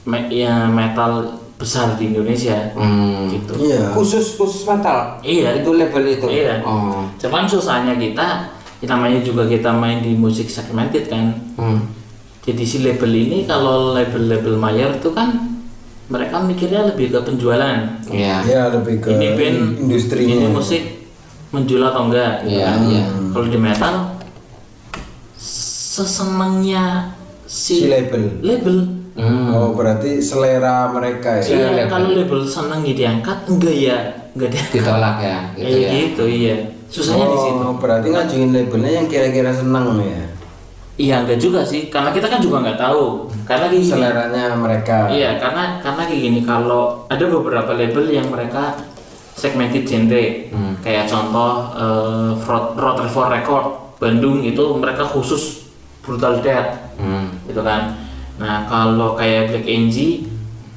me- 0.04 0.30
ya 0.30 0.64
metal 0.66 1.36
besar 1.56 1.96
di 1.96 2.12
Indonesia 2.12 2.56
Hmm. 2.72 3.28
gitu 3.28 3.56
Iya. 3.58 3.92
khusus 3.92 4.36
khusus 4.36 4.64
metal 4.64 5.16
Iya. 5.20 5.56
itu 5.56 5.72
level 5.72 6.04
itu 6.04 6.26
Iya. 6.26 6.60
oh 6.62 7.08
Cuman 7.16 7.44
susahnya 7.44 7.96
kita 7.96 8.52
namanya 8.82 9.18
juga 9.18 9.42
kita 9.44 9.72
main 9.72 9.98
di 9.98 10.12
musik 10.12 10.46
segmented 10.46 11.08
kan 11.08 11.32
Hmm. 11.56 11.80
jadi 12.40 12.62
si 12.62 12.80
label 12.80 13.08
ini 13.10 13.38
kalau 13.42 13.90
label-label 13.92 14.54
mayor 14.54 14.94
itu 14.94 15.10
kan 15.10 15.56
mereka 16.06 16.38
mikirnya 16.38 16.86
lebih 16.86 17.10
ke 17.10 17.18
penjualan 17.20 17.82
Iya. 18.06 18.36
ya 18.44 18.62
lebih 18.70 19.00
ke 19.00 19.10
ini 19.10 19.32
band 19.32 19.58
industrinya 19.80 20.36
ini 20.36 20.48
musik 20.48 21.08
menjual 21.50 21.82
atau 21.84 22.06
enggak 22.06 22.44
gitu 22.44 22.52
Iya, 22.54 22.68
kan. 22.68 22.80
iya. 22.86 23.04
kalau 23.32 23.46
di 23.48 23.58
metal 23.58 23.94
sesenangnya 25.96 27.16
si 27.46 27.82
si, 27.82 27.86
label. 27.88 28.42
label. 28.42 28.76
Hmm. 29.16 29.48
oh 29.48 29.72
berarti 29.72 30.20
selera 30.20 30.92
mereka 30.92 31.40
ya? 31.40 31.44
Iya, 31.48 31.68
label. 31.72 31.88
kalau 31.88 32.08
label. 32.12 32.40
senang 32.44 32.84
ya 32.84 32.92
diangkat 32.92 33.38
enggak 33.48 33.74
ya 33.74 33.98
enggak 34.36 34.50
diangkat. 34.52 34.74
Ditolak 34.76 35.16
ya, 35.24 35.36
gitu 35.56 35.64
Kayak 35.64 35.80
ya. 35.80 35.90
gitu 35.96 36.24
iya. 36.28 36.56
Susahnya 36.86 37.26
di 37.26 37.38
situ. 37.40 37.62
oh 37.64 37.74
berarti 37.80 38.08
ngajuin 38.12 38.50
labelnya 38.52 38.90
yang 39.02 39.06
kira-kira 39.08 39.50
seneng 39.56 39.86
ya? 40.04 40.22
Iya 40.96 41.14
enggak 41.24 41.38
juga 41.40 41.60
sih 41.64 41.88
karena 41.88 42.12
kita 42.12 42.28
kan 42.28 42.40
juga 42.44 42.56
nggak 42.64 42.80
tahu. 42.80 43.04
Karena 43.48 43.66
gini. 43.68 43.84
Seleranya 43.84 44.44
mereka. 44.56 45.08
Iya, 45.08 45.36
karena 45.36 45.80
karena 45.80 46.02
kayak 46.08 46.20
gini 46.20 46.40
kalau 46.44 47.04
ada 47.08 47.24
beberapa 47.24 47.72
label 47.72 48.04
yang 48.08 48.28
mereka 48.28 48.76
segmented 49.36 49.84
genre, 49.84 50.24
Hmm. 50.48 50.72
kayak 50.80 51.04
contoh 51.04 51.68
eh, 51.76 52.30
Rot 52.40 52.76
Rot 52.80 52.96
Record 53.04 53.66
Bandung 54.00 54.40
itu 54.40 54.64
mereka 54.76 55.04
khusus 55.04 55.68
brutal 56.00 56.40
death. 56.40 56.85
Gitu 57.56 57.64
kan. 57.64 57.96
Nah 58.36 58.68
kalau 58.68 59.16
kayak 59.16 59.48
Black 59.48 59.64
Angel 59.64 60.28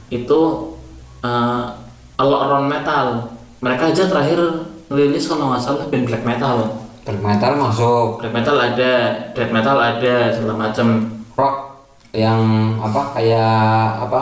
itu 0.07 0.41
eh 1.19 1.63
a 2.19 2.23
lot 2.23 2.47
around 2.47 2.71
metal, 2.71 3.35
mereka 3.59 3.91
aja 3.91 4.07
terakhir 4.07 4.39
rilis 4.87 5.27
kalau 5.27 5.51
nggak 5.51 5.59
salah 5.59 5.85
band 5.91 6.07
black 6.07 6.23
metal. 6.23 6.79
Black 7.03 7.19
metal 7.19 7.51
masuk 7.59 8.23
Black 8.23 8.31
metal 8.31 8.55
ada, 8.55 8.93
death 9.35 9.51
metal 9.51 9.75
ada, 9.75 10.31
segala 10.31 10.55
macam. 10.55 10.87
rock 11.39 11.55
yang 12.11 12.75
apa 12.83 13.15
kayak 13.15 13.87
apa 14.01 14.21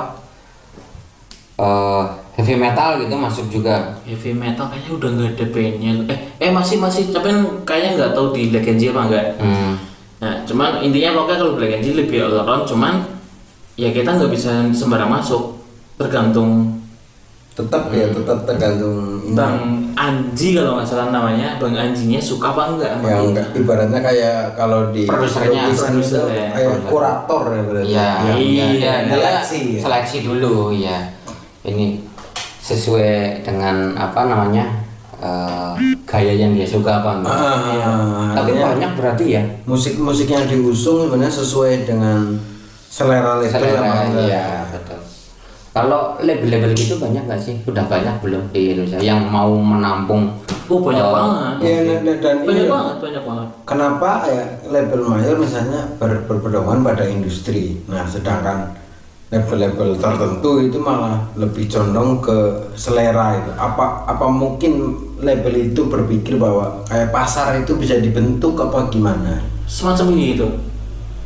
eh 1.57 2.03
heavy 2.37 2.53
metal 2.53 3.01
gitu 3.01 3.15
masuk 3.17 3.45
juga 3.49 3.97
heavy 4.05 4.29
metal 4.35 4.69
kayaknya 4.69 4.91
udah 4.93 5.09
nggak 5.17 5.31
ada 5.33 5.45
bandnya 5.49 5.91
eh 6.05 6.19
eh 6.37 6.51
masih 6.53 6.77
masih 6.77 7.09
tapi 7.09 7.33
kayaknya 7.65 7.97
nggak 7.97 8.13
tahu 8.13 8.37
di 8.37 8.53
Black 8.53 8.69
Angel 8.69 8.93
apa 8.93 9.01
enggak 9.09 9.25
hmm. 9.41 9.73
Nah 10.17 10.33
cuman 10.43 10.81
intinya 10.81 11.13
pokoknya 11.15 11.37
kalau 11.37 11.53
Black 11.53 11.73
Angel 11.77 11.95
lebih 11.95 12.17
all 12.21 12.37
around 12.37 12.65
cuman 12.65 13.05
ya 13.73 13.89
kita 13.89 14.09
nggak 14.11 14.31
bisa 14.31 14.65
sembarang 14.71 15.09
masuk 15.09 15.53
tergantung 15.95 16.73
tetap 17.53 17.89
ya 17.89 18.05
tetap 18.09 18.45
tergantung 18.45 19.17
ini. 19.23 19.33
Bang 19.33 19.57
Anji 19.93 20.53
kalau 20.53 20.77
nggak 20.77 20.85
salah 20.85 21.09
namanya 21.09 21.57
Bang 21.57 21.73
Anjinya 21.73 22.21
suka 22.21 22.53
apa 22.53 22.69
enggak 22.69 23.01
kita. 23.01 23.17
enggak 23.19 23.47
ibaratnya 23.55 23.99
kayak 23.99 24.37
kalau 24.53 24.93
di 24.93 25.09
Produsernya, 25.09 25.65
produser 25.69 26.25
ya. 26.29 26.47
kayak 26.53 26.85
kurator 26.85 27.43
ya 27.49 27.61
berarti 27.65 27.89
Iya, 27.89 28.09
Iya, 28.13 28.33
iya, 28.37 28.65
iya. 28.69 28.93
dia 29.09 29.17
Seleksi, 29.41 29.59
ya. 29.73 29.79
seleksi 29.81 30.17
dulu 30.21 30.69
ya. 30.69 30.97
Ini 31.65 31.97
sesuai 32.61 33.41
dengan 33.41 33.97
apa 33.97 34.21
namanya 34.23 34.76
eh, 35.21 35.71
gaya 36.05 36.33
yang 36.33 36.51
dia 36.53 36.67
suka 36.67 37.01
apa 37.03 37.21
enggak. 37.21 37.33
Ah, 37.33 38.33
Tapi 38.33 38.51
artinya 38.53 38.65
banyak 38.73 38.91
berarti 38.97 39.25
ya. 39.37 39.43
musik-musik 39.65 40.27
yang 40.29 40.45
diusung 40.45 41.07
sebenarnya 41.09 41.33
sesuai 41.33 41.71
dengan 41.85 42.37
selera 42.87 43.37
label 43.37 43.51
Selera, 43.51 43.91
iya 44.25 44.65
betul. 44.69 44.99
Kalau 45.77 46.17
label-label 46.17 46.73
gitu 46.73 46.97
banyak 46.97 47.29
nggak 47.29 47.41
sih? 47.41 47.61
Udah 47.69 47.85
banyak 47.85 48.17
belum 48.25 48.49
di 48.49 48.73
Indonesia 48.73 48.97
yang 48.97 49.29
mau 49.29 49.53
menampung? 49.53 50.33
oh 50.67 50.79
banyak 50.83 51.05
eh, 51.07 51.13
banget 51.15 51.55
Iya, 51.63 51.79
dan, 52.19 52.35
banyak 52.43 52.51
ini 52.51 52.63
banget 52.67 52.95
banyak 52.99 53.23
banget 53.23 53.47
kenapa 53.63 54.09
ya 54.27 54.43
label 54.67 55.01
mayor 55.07 55.35
misalnya 55.39 55.81
ber, 55.95 56.27
berpedoman 56.27 56.83
pada 56.83 57.03
industri 57.07 57.79
nah 57.87 58.03
sedangkan 58.03 58.75
label-label 59.27 59.99
tertentu 59.99 60.51
itu 60.63 60.79
malah 60.79 61.19
lebih 61.35 61.67
condong 61.67 62.23
ke 62.23 62.37
selera 62.79 63.35
itu. 63.35 63.51
Apa 63.59 64.07
apa 64.07 64.25
mungkin 64.31 64.95
label 65.19 65.71
itu 65.73 65.87
berpikir 65.87 66.39
bahwa 66.39 66.83
kayak 66.87 67.11
pasar 67.11 67.59
itu 67.59 67.75
bisa 67.75 67.99
dibentuk 67.99 68.55
apa 68.59 68.87
gimana? 68.87 69.43
Semacam 69.67 70.15
gitu 70.15 70.47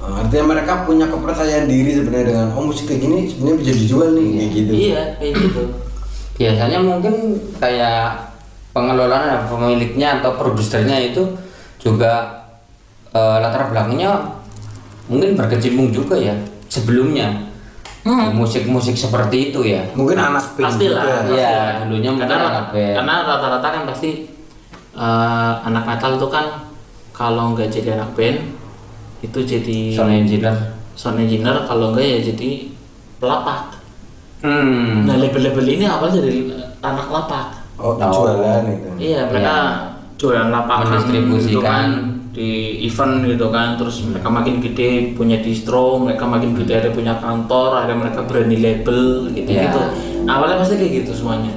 Nah, 0.02 0.26
artinya 0.26 0.58
mereka 0.58 0.82
punya 0.82 1.06
kepercayaan 1.06 1.70
diri 1.70 1.94
sebenarnya 1.94 2.34
dengan 2.34 2.48
oh 2.58 2.66
musik 2.66 2.90
kayak 2.90 3.06
gini 3.06 3.30
sebenarnya 3.30 3.58
bisa 3.62 3.74
dijual 3.78 4.10
nih 4.18 4.28
kayak 4.34 4.50
gitu. 4.58 4.72
iya 4.74 5.02
kayak 5.22 5.34
gitu. 5.38 5.64
Biasanya 6.42 6.80
mungkin 6.82 7.16
kayak 7.62 8.34
pengelolaan 8.74 9.46
pemiliknya 9.46 10.18
atau 10.18 10.42
produsernya 10.42 10.98
itu 11.14 11.22
juga 11.78 12.42
eh, 13.14 13.38
latar 13.46 13.70
belakangnya 13.70 14.42
mungkin 15.06 15.38
berkecimpung 15.38 15.94
juga 15.94 16.18
ya 16.18 16.34
sebelumnya 16.66 17.51
Hmm. 18.02 18.34
musik-musik 18.34 18.98
seperti 18.98 19.54
itu 19.54 19.62
ya 19.62 19.86
mungkin 19.94 20.18
anak 20.18 20.58
band 20.58 20.74
pastilah 20.74 21.06
juga. 21.06 21.18
pastilah. 21.22 21.38
Iya, 21.38 21.58
dulunya 21.86 22.10
mungkin 22.10 22.26
karena 22.26 22.48
anak 22.50 22.66
band. 22.74 22.96
karena 22.98 23.14
rata-rata 23.30 23.68
kan 23.70 23.84
pasti 23.86 24.10
eh, 24.98 25.54
anak 25.70 25.84
metal 25.86 26.12
tuh 26.18 26.30
kan 26.34 26.46
kalau 27.14 27.54
nggak 27.54 27.70
jadi 27.70 28.02
anak 28.02 28.18
band 28.18 28.38
itu 29.22 29.40
jadi 29.46 29.80
sound 29.94 30.18
engineer 30.18 30.56
sound 30.98 31.22
engineer 31.22 31.62
kalau 31.70 31.94
enggak 31.94 32.06
ya 32.10 32.18
jadi 32.34 32.50
pelapak 33.22 33.78
hmm. 34.42 35.06
nah 35.06 35.16
label-label 35.22 35.68
ini 35.70 35.86
awal 35.86 36.10
dari 36.10 36.50
anak 36.82 37.06
lapak 37.06 37.46
oh, 37.78 37.94
Oh. 38.02 38.26
jualan 38.26 38.66
itu 38.66 38.90
iya 38.98 39.30
mereka 39.30 39.56
jualan 40.18 40.50
lapangan 40.50 40.86
Mendistribusikan. 41.02 41.88
Di 42.32 42.50
event 42.82 43.28
gitu 43.28 43.52
kan 43.52 43.76
terus 43.76 44.02
mereka 44.02 44.28
makin 44.28 44.60
gede 44.60 45.12
punya 45.12 45.38
distro 45.38 46.00
mereka 46.00 46.24
makin 46.24 46.56
gede 46.56 46.74
ada 46.78 46.90
punya 46.90 47.20
kantor 47.20 47.84
ada 47.84 47.92
mereka 47.92 48.24
berani 48.24 48.56
label 48.56 49.28
gitu 49.30 49.52
Iya. 49.52 49.68
gitu 49.68 49.80
awalnya 50.26 50.58
pasti 50.58 50.76
kayak 50.76 50.92
gitu 51.04 51.12
semuanya. 51.14 51.52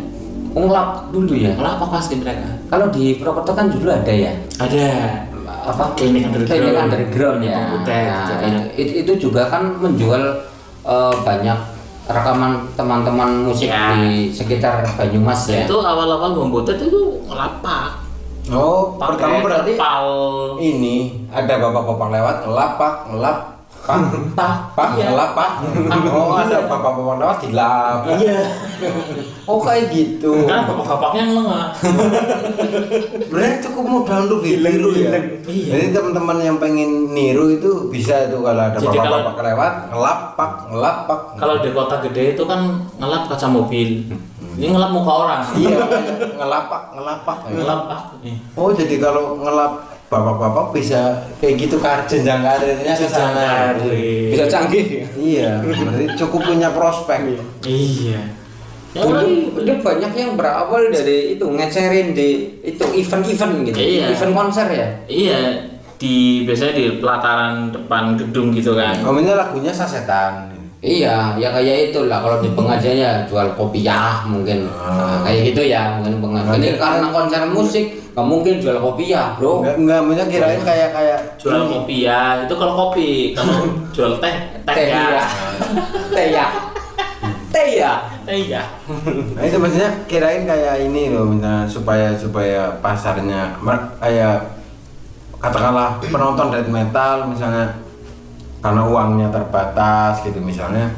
Unglap 0.51 1.11
dulu 1.11 1.35
ya? 1.35 1.51
Lapak 1.55 1.91
pasti 1.91 2.15
mereka? 2.15 2.47
Kalau 2.71 2.87
di 2.89 3.19
Purwokerto 3.19 3.53
kan 3.53 3.67
dulu 3.67 3.91
ada 3.91 4.07
ya? 4.09 4.31
Ada. 4.55 4.87
Apa? 5.67 5.99
Klinik 5.99 6.31
underground. 6.31 6.47
klinik 6.63 6.77
underground 6.79 7.41
ya. 7.43 7.55
Komputer, 7.57 7.91
Nah, 8.07 8.15
gitu 8.15 8.35
kan. 8.39 8.53
itu, 8.79 8.93
itu 9.03 9.13
juga 9.21 9.43
kan 9.51 9.63
menjual 9.75 10.23
eh, 10.85 11.15
banyak 11.27 11.59
rekaman 12.05 12.53
teman-teman 12.73 13.31
musik 13.43 13.67
Ya. 13.67 13.99
di 13.99 14.31
sekitar 14.31 14.87
Banyumas 14.95 15.43
ya? 15.49 15.67
Itu 15.67 15.83
awal-awal 15.83 16.39
membutet 16.39 16.79
itu 16.79 17.03
ngelapak 17.27 18.04
oh 18.53 18.99
Pakai 19.01 19.09
pertama 19.17 19.37
berarti 19.41 19.73
terpal 19.79 20.07
ini 20.61 20.97
ada 21.33 21.55
bapak-bapak 21.61 22.09
lewat 22.13 22.37
ngelapak 22.45 22.95
ngelap 23.13 23.39
pak 23.85 24.01
pak 24.33 24.55
pak 24.73 24.89
Iya. 24.97 25.13
ngelapak 25.13 25.51
oh 26.09 26.33
ada 26.41 26.65
bapak-bapak 26.65 27.17
lewat 27.21 27.39
dilap. 27.45 27.99
Iya. 28.17 28.41
Oh 29.45 29.61
kayak 29.61 29.93
gitu. 29.93 30.49
Kan 30.49 30.65
bapak-bapaknya 30.65 31.21
yang 31.21 31.33
lengah. 31.37 31.67
Sebenarnya 33.29 33.57
cukup 33.61 33.85
mudah 33.85 34.25
untuk 34.25 34.41
ditiru 34.41 34.89
ya. 34.97 35.13
Iya. 35.45 35.69
Jadi 35.77 35.87
teman-teman 35.93 36.37
yang 36.41 36.57
pengen 36.57 37.13
niru 37.13 37.53
itu 37.53 37.93
bisa 37.93 38.25
itu 38.25 38.41
kalau 38.41 38.63
ada 38.73 38.79
bapak-bapak 38.81 39.37
lewat 39.53 39.73
ngelapak 39.93 40.51
ngelapak. 40.73 41.21
kalau 41.37 41.57
di 41.61 41.71
kota 41.77 41.97
gede 42.09 42.41
itu 42.41 42.43
kan 42.49 42.89
ngelap 42.97 43.29
kaca 43.29 43.47
mobil 43.53 44.01
ini 44.55 44.67
ngelap 44.69 44.91
muka 44.91 45.13
orang 45.19 45.41
Iya, 45.53 45.79
ngelapak 46.35 46.83
ngelapak. 46.93 47.37
ngelapak 47.49 48.01
nih 48.21 48.37
Oh 48.55 48.71
jadi 48.71 48.97
kalau 48.99 49.37
ngelap 49.37 49.73
bapak-bapak 50.07 50.71
bisa 50.71 51.01
kayak 51.37 51.55
gitu 51.59 51.77
kar 51.77 52.05
jenjang 52.05 52.39
karirnya 52.39 52.93
ke 52.93 53.05
sana. 53.05 53.75
bisa 54.31 54.47
canggih 54.47 55.03
Iya, 55.13 55.59
berarti 55.59 56.05
cukup 56.17 56.41
punya 56.45 56.71
prospek. 56.71 57.35
iya 57.63 58.23
ya 58.95 59.03
Dulu 59.03 59.27
dia 59.61 59.75
banyak 59.77 60.13
yang 60.15 60.33
berawal 60.35 60.87
dari 60.87 61.35
itu 61.35 61.43
ngecerin 61.43 62.15
di 62.15 62.63
itu 62.63 62.85
event-event 62.95 63.67
gitu, 63.67 63.75
Iya. 63.77 64.15
event 64.15 64.33
konser 64.33 64.71
ya. 64.71 64.87
iya 65.05 65.39
di 65.95 66.43
biasanya 66.43 66.75
di 66.75 66.87
pelataran 66.99 67.71
depan 67.71 68.15
gedung 68.15 68.51
gitu 68.51 68.75
kan 68.75 68.95
Ngomongnya 69.01 69.35
lagunya 69.37 69.71
sasetan. 69.71 70.54
Iya, 70.85 71.41
ya 71.41 71.49
kayak 71.49 71.89
itulah. 71.89 72.21
Kalau 72.21 72.45
di 72.45 72.53
pengajiannya 72.53 73.25
jual 73.25 73.57
kopiah 73.57 74.21
mungkin. 74.29 74.69
Nah, 74.69 75.25
kayak 75.25 75.41
gitu 75.49 75.65
ya 75.65 75.97
mungkin 75.97 76.21
pengajian. 76.21 76.61
Ini 76.61 76.69
karena 76.77 77.09
konser 77.09 77.41
musik 77.49 77.85
nggak 78.13 78.27
mungkin 78.29 78.61
jual 78.61 78.77
kopiah 78.77 79.33
bro. 79.35 79.65
Enggak 79.65 79.77
enggak 79.81 80.01
maksudnya 80.05 80.27
kirain 80.29 80.61
kayak 80.61 80.91
kayak 80.93 81.19
jual 81.41 81.65
kopi 81.65 82.05
ya 82.05 82.45
itu 82.45 82.53
kalau 82.53 82.75
kopi. 82.77 83.33
Kalau 83.33 83.65
jual 83.97 84.13
teh 84.21 84.35
teh 84.69 84.75
Teh 84.77 84.85
ya 84.87 85.03
ya, 85.09 85.25
teh 86.13 86.27
ya, 86.29 86.47
teh 87.49 87.69
ya. 87.81 87.93
teh 88.29 88.39
ya 88.45 88.63
Nah 89.35 89.43
itu 89.43 89.57
maksudnya 89.57 89.91
kirain 90.05 90.45
kayak 90.45 90.85
ini 90.85 91.13
loh 91.13 91.25
misalnya 91.25 91.65
supaya 91.65 92.13
supaya 92.13 92.77
pasarnya 92.79 93.57
mer- 93.59 93.97
kayak 93.97 94.53
katakanlah 95.37 96.01
penonton 96.01 96.49
death 96.49 96.69
metal 96.69 97.29
misalnya 97.29 97.69
karena 98.65 98.81
uangnya 98.89 99.29
terbatas 99.29 100.25
gitu 100.25 100.41
misalnya 100.41 100.89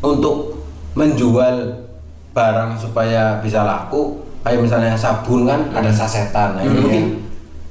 untuk 0.00 0.64
menjual 0.96 1.84
barang 2.32 2.80
supaya 2.80 3.36
bisa 3.44 3.68
laku 3.68 4.24
kayak 4.40 4.64
misalnya 4.64 4.96
sabun 4.96 5.44
kan 5.44 5.68
ada 5.76 5.92
sasetan 5.92 6.56
nah 6.56 6.62
ini 6.64 6.78
mungkin 6.80 7.04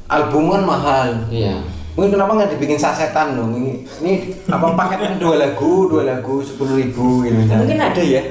album 0.07 0.51
kan 0.51 0.63
mahal. 0.63 1.07
Iya. 1.27 1.59
Mungkin 1.97 2.13
kenapa 2.13 2.31
nggak 2.37 2.51
dibikin 2.55 2.77
sasetan 2.79 3.35
dong? 3.35 3.57
Ini, 3.57 3.71
ini 4.05 4.13
apa 4.47 4.71
paketnya 4.77 5.17
dua 5.17 5.35
lagu, 5.41 5.89
dua 5.89 6.05
lagu 6.05 6.39
sepuluh 6.45 6.77
ribu 6.77 7.25
gitu. 7.25 7.41
Mungkin 7.43 7.81
ada 7.81 8.03
ya. 8.03 8.23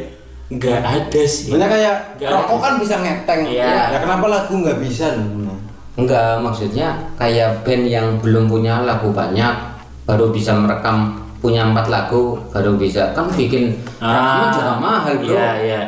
nggak 0.47 0.79
ada 0.79 1.23
sih 1.27 1.51
Sebenarnya 1.51 1.75
kayak 1.75 1.97
Nggak 2.23 2.31
rokok 2.31 2.55
ada. 2.55 2.63
kan 2.63 2.75
bisa 2.79 2.95
ngeteng. 3.03 3.41
Iya. 3.51 3.73
Ya 3.91 3.99
kenapa 3.99 4.27
lagu 4.31 4.53
nggak 4.63 4.79
bisa 4.79 5.07
loh? 5.19 5.59
Enggak, 5.97 6.39
maksudnya 6.45 6.93
kayak 7.17 7.65
band 7.65 7.85
yang 7.89 8.07
belum 8.23 8.47
punya 8.47 8.85
lagu 8.85 9.11
banyak 9.11 9.66
baru 10.07 10.31
bisa 10.31 10.55
merekam 10.55 11.19
punya 11.37 11.67
empat 11.67 11.87
lagu 11.87 12.39
baru 12.51 12.75
bisa 12.75 13.13
kan 13.13 13.29
bikin 13.29 13.77
rekaman 13.99 14.49
juga 14.51 14.73
mahal 14.81 15.13
bro. 15.21 15.31
iya 15.31 15.51
iya 15.61 15.81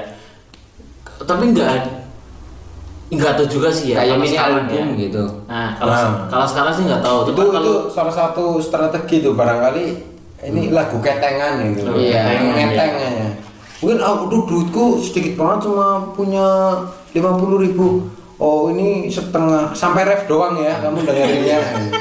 tapi 1.25 1.51
nggak 1.51 1.69
ada 1.69 1.91
nggak 3.09 3.33
tahu 3.41 3.49
juga 3.49 3.69
sih 3.73 3.97
ya 3.97 4.05
kayak 4.05 4.13
kalau 4.13 4.21
mini 4.21 4.37
album 4.37 4.67
ya. 4.69 4.85
gitu. 5.01 5.25
nah 5.49 5.71
kalau 5.81 5.95
Nah. 5.97 6.29
kalau 6.29 6.47
sekarang 6.47 6.73
sih 6.77 6.85
nggak 6.85 7.01
tahu 7.01 7.17
itu 7.25 7.31
Cuma 7.33 7.41
itu 7.41 7.51
kalau 7.57 7.75
salah 7.89 8.13
satu 8.15 8.45
strategi 8.61 9.17
tuh 9.25 9.33
barangkali 9.33 9.85
ini 10.45 10.71
lagu 10.71 11.01
ketengan 11.01 11.59
itu 11.65 11.83
Lagu 11.83 11.99
Iya. 11.99 12.21
ketengan, 12.21 12.53
ngeteng 12.55 12.93
iya. 12.95 13.11
ya 13.25 13.29
mungkin 13.79 13.99
aku 14.03 14.23
tuh 14.29 14.41
duitku 14.45 14.85
sedikit 15.01 15.33
banget 15.39 15.71
cuma 15.71 15.87
punya 16.13 16.47
lima 17.15 17.33
puluh 17.35 17.63
ribu 17.63 18.11
oh 18.37 18.69
ini 18.69 19.07
setengah 19.09 19.71
sampai 19.73 20.03
ref 20.05 20.27
doang 20.27 20.59
ya 20.59 20.77
kamu 20.83 20.99
dengerinnya 21.03 21.59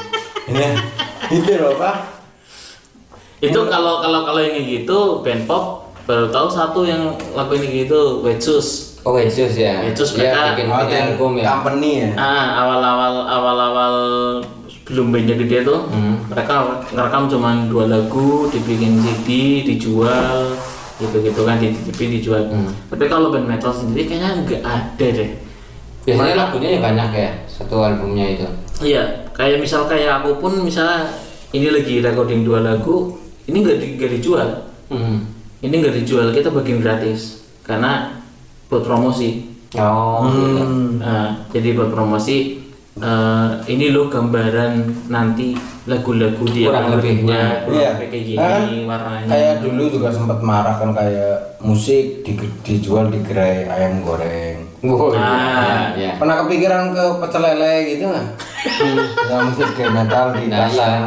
ya 0.51 0.69
itu 1.29 1.51
loh 1.55 1.75
pak 1.75 1.95
itu 3.39 3.59
kalau 3.65 3.99
kalau 3.99 4.19
kalau 4.23 4.39
yang 4.39 4.53
kayak 4.53 4.67
gitu 4.81 4.97
band 5.21 5.45
pop 5.45 5.63
baru 6.03 6.25
tahu 6.27 6.47
satu 6.47 6.79
yang 6.81 7.03
lagu 7.31 7.53
ini 7.53 7.85
gitu 7.85 8.21
Wetsus 8.21 8.97
Oh 9.01 9.15
Yesus 9.15 9.55
ya. 9.55 9.79
Yesus 9.81 10.13
Dia 10.13 10.35
mereka- 10.35 10.51
bikin 10.51 10.67
Oh, 10.67 10.77
bikin 10.81 10.91
yang 10.91 11.07
album 11.09 11.31
ya. 11.33 11.45
company 11.49 11.91
ya 11.97 12.09
ah 12.17 12.45
awal-awal 12.59 13.13
awal-awal 13.23 13.93
sebelum 14.67 15.11
bandnya 15.11 15.35
gede 15.37 15.63
tuh 15.63 15.79
Hmm. 15.87 16.27
mereka 16.27 16.53
ngerekam 16.91 17.23
cuma 17.27 17.55
dua 17.65 17.87
lagu 17.87 18.47
dibikin 18.47 18.99
CD 18.99 19.27
dijual 19.63 20.51
gitu-gitu 20.97 21.41
kan 21.41 21.55
di 21.55 21.71
TV 21.71 22.19
dijual 22.19 22.51
Hmm. 22.51 22.67
tapi 22.89 23.05
kalau 23.05 23.29
band 23.29 23.47
metal 23.47 23.69
sendiri 23.69 24.07
kayaknya 24.07 24.43
nggak 24.43 24.63
ada 24.63 25.07
deh 25.13 25.31
Biasanya 26.03 26.23
Mereka- 26.25 26.39
lagunya 26.41 26.69
ya 26.69 26.79
banyak 26.81 27.09
ya 27.13 27.29
satu 27.47 27.75
albumnya 27.81 28.25
itu. 28.29 28.47
Iya, 28.81 29.26
kayak 29.37 29.57
misal 29.57 29.85
kayak 29.85 30.19
aku 30.19 30.37
pun 30.37 30.59
misalnya 30.59 31.07
ini 31.49 31.69
lagi 31.69 32.01
recording 32.01 32.41
dua 32.41 32.59
lagu, 32.59 33.15
ini 33.45 33.57
nggak 33.57 33.77
di, 33.77 33.87
nggak 33.95 34.11
dijual, 34.11 34.49
Hmm. 34.87 35.23
ini 35.59 35.73
nggak 35.73 35.95
dijual, 35.95 36.31
kita 36.31 36.49
bagiin 36.49 36.79
gratis 36.79 37.39
karena 37.61 38.17
buat 38.65 38.81
promosi. 38.81 39.55
Oh. 39.73 40.23
gitu. 40.25 40.63
Nah, 40.97 41.43
jadi 41.47 41.71
buat 41.73 41.91
promosi 41.91 42.63
eh, 42.97 43.47
ini 43.67 43.91
loh 43.91 44.07
gambaran 44.07 44.79
nanti 45.05 45.53
lagu-lagu 45.85 46.41
dia 46.45 46.67
Kurang 46.67 46.97
lebihnya. 46.97 47.61
kurang 47.61 47.77
Iya. 47.77 47.89
lebih 47.93 48.07
kayak 48.09 48.25
gini 48.25 48.39
Kan 48.39 48.61
warnanya. 48.83 49.27
kayak 49.27 49.55
dulu 49.61 49.83
juga 49.87 50.09
sempat 50.09 50.39
marah 50.41 50.75
kan 50.75 50.91
kayak 50.91 51.61
musik 51.61 52.23
di- 52.23 52.35
dijual 52.63 53.07
di 53.07 53.19
gerai 53.21 53.63
ayam 53.65 54.01
goreng 54.01 54.66
Oh, 54.79 55.09
Nah, 55.09 55.89
iya. 55.93 56.13
pernah 56.15 56.45
kepikiran 56.45 56.93
ke 56.93 57.03
pecel 57.17 57.41
lele 57.41 57.73
gitu 57.87 58.03
nggak? 58.05 58.27
ya 59.29 59.37
musik 59.41 59.69
kayak 59.73 59.89
metal 59.91 60.25
di 60.31 60.45
Nah, 60.45 60.53
iya, 60.53 60.69
pasar 60.69 61.01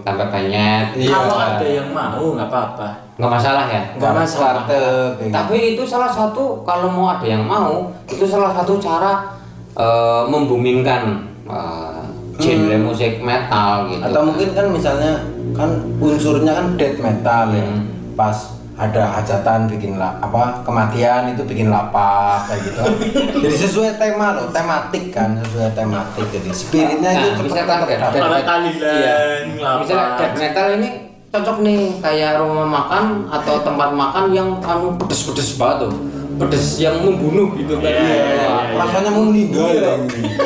tambah 0.00 0.26
banyak. 0.28 0.84
Iya. 0.94 1.10
Kalau 1.10 1.36
ada 1.36 1.66
yang 1.66 1.88
mau 1.90 2.22
nggak 2.32 2.46
apa-apa. 2.46 2.88
Nggak 3.16 3.32
masalah 3.32 3.64
ya. 3.66 3.82
Nggak 3.98 4.12
masalah. 4.14 4.46
warteg 4.62 4.78
kayak 4.78 5.26
gitu. 5.26 5.34
Tapi 5.34 5.56
itu 5.72 5.82
salah 5.84 6.06
satu 6.08 6.62
kalau 6.62 6.86
mau 6.88 7.10
ada 7.10 7.26
yang 7.26 7.42
mau 7.42 7.90
itu 8.06 8.22
salah 8.24 8.54
satu 8.54 8.78
cara 8.78 9.34
eh, 9.74 10.22
membumingkan 10.24 11.02
eh, 11.44 12.02
genre 12.36 12.76
musik 12.78 13.18
metal 13.20 13.88
gitu. 13.88 14.02
atau 14.02 14.20
mungkin 14.22 14.48
kan 14.52 14.66
misalnya 14.68 15.12
kan 15.50 15.70
unsurnya 15.98 16.52
kan 16.52 16.66
death 16.76 16.98
metal 16.98 17.48
ya 17.50 17.64
Hmm. 17.64 17.88
pas 18.12 18.55
ada 18.76 19.08
hajatan 19.10 19.66
bikin 19.66 19.96
la, 19.96 20.12
apa 20.18 20.60
kematian 20.60 21.32
itu 21.32 21.42
bikin 21.42 21.66
lapak 21.66 22.44
kayak 22.44 22.60
gitu 22.60 22.76
kan. 22.76 22.92
jadi 23.42 23.56
sesuai 23.58 23.90
tema 23.96 24.26
loh 24.32 24.46
tematik 24.50 25.08
kan 25.10 25.32
sesuai 25.38 25.72
tematik 25.72 26.28
jadi 26.28 26.50
spiritnya 26.50 27.10
itu 27.10 27.24
Nah, 27.24 27.34
cepet 27.34 27.46
misalkan 27.46 27.78
kayak 27.82 28.00
dapat. 28.02 28.12
death 28.12 28.20
Orang 28.20 28.32
metal- 28.34 28.46
tahlilan, 28.46 28.92
iya. 28.94 29.16
ngelapak. 29.48 29.80
Misalnya 29.80 30.06
death 30.14 30.36
metal 30.36 30.66
ini 30.74 30.88
cocok 31.26 31.56
nih 31.58 31.80
kayak 31.98 32.30
rumah 32.36 32.66
makan 32.66 33.04
atau 33.26 33.54
tempat 33.60 33.90
makan 33.90 34.24
yang 34.30 34.48
anu 34.60 34.92
pedes-pedes 34.94 35.56
banget 35.56 35.76
tuh. 35.82 35.92
Pedes 36.36 36.66
yang 36.76 37.00
membunuh 37.00 37.48
gitu 37.54 37.74
kan. 37.74 37.88
Iya, 37.88 37.96
iya, 37.96 38.24
iya. 38.28 38.76
rasanya 38.76 39.08
mau 39.08 39.24
meninggal 39.24 39.72
ya 39.72 39.92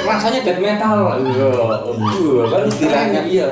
Rasanya 0.01 0.39
death 0.41 0.61
metal. 0.61 0.99
Iya. 1.19 1.51
Iya, 1.51 2.43
kan 2.47 2.63
istilahnya 2.65 3.21
iya. 3.27 3.49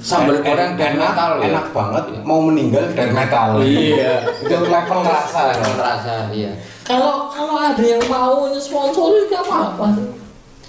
Sambal 0.00 0.36
en- 0.36 0.44
goreng 0.44 0.72
death 0.74 0.92
enak, 0.92 1.12
metal, 1.12 1.30
ya. 1.36 1.44
enak 1.46 1.66
banget 1.70 2.04
mau 2.22 2.40
meninggal 2.40 2.84
death 2.90 3.12
metal 3.12 3.48
Iya. 3.60 4.24
itu 4.40 4.56
level 4.66 5.00
rasa 5.00 5.52
Level 5.52 5.74
rasa, 5.76 6.14
iya. 6.30 6.50
Kalau 6.82 7.28
kalau 7.28 7.54
ada 7.54 7.78
yang 7.78 8.02
mau 8.06 8.48
sponsorin 8.52 9.28
nggak 9.28 9.44
apa-apa. 9.44 9.86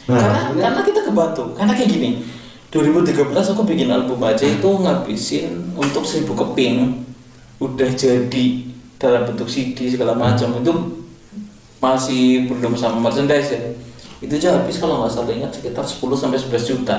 Nah, 0.06 0.18
karena 0.18 0.40
karena 0.60 0.82
kita 0.84 1.02
kebantu. 1.04 1.44
Karena 1.54 1.72
kayak 1.72 1.90
gini. 1.90 2.10
2013 2.70 3.28
aku 3.52 3.64
bikin 3.64 3.88
album 3.88 4.20
aja 4.22 4.44
itu 4.44 4.64
ngabisin 4.64 5.76
untuk 5.76 6.04
1000 6.04 6.32
keping 6.32 7.04
udah 7.58 7.90
jadi 7.92 8.46
dalam 8.96 9.28
bentuk 9.28 9.46
CD 9.46 9.88
segala 9.88 10.16
macam 10.16 10.56
itu 10.56 10.72
masih 11.78 12.48
belum 12.48 12.74
sama 12.74 13.02
merchandise 13.02 13.52
ya 13.52 13.62
itu 14.20 14.34
aja 14.36 14.56
habis 14.56 14.78
kalau 14.78 15.02
nggak 15.02 15.12
salah 15.12 15.34
ingat 15.34 15.52
sekitar 15.52 15.82
10 15.82 16.00
sampai 16.14 16.38
11 16.38 16.64
juta 16.64 16.98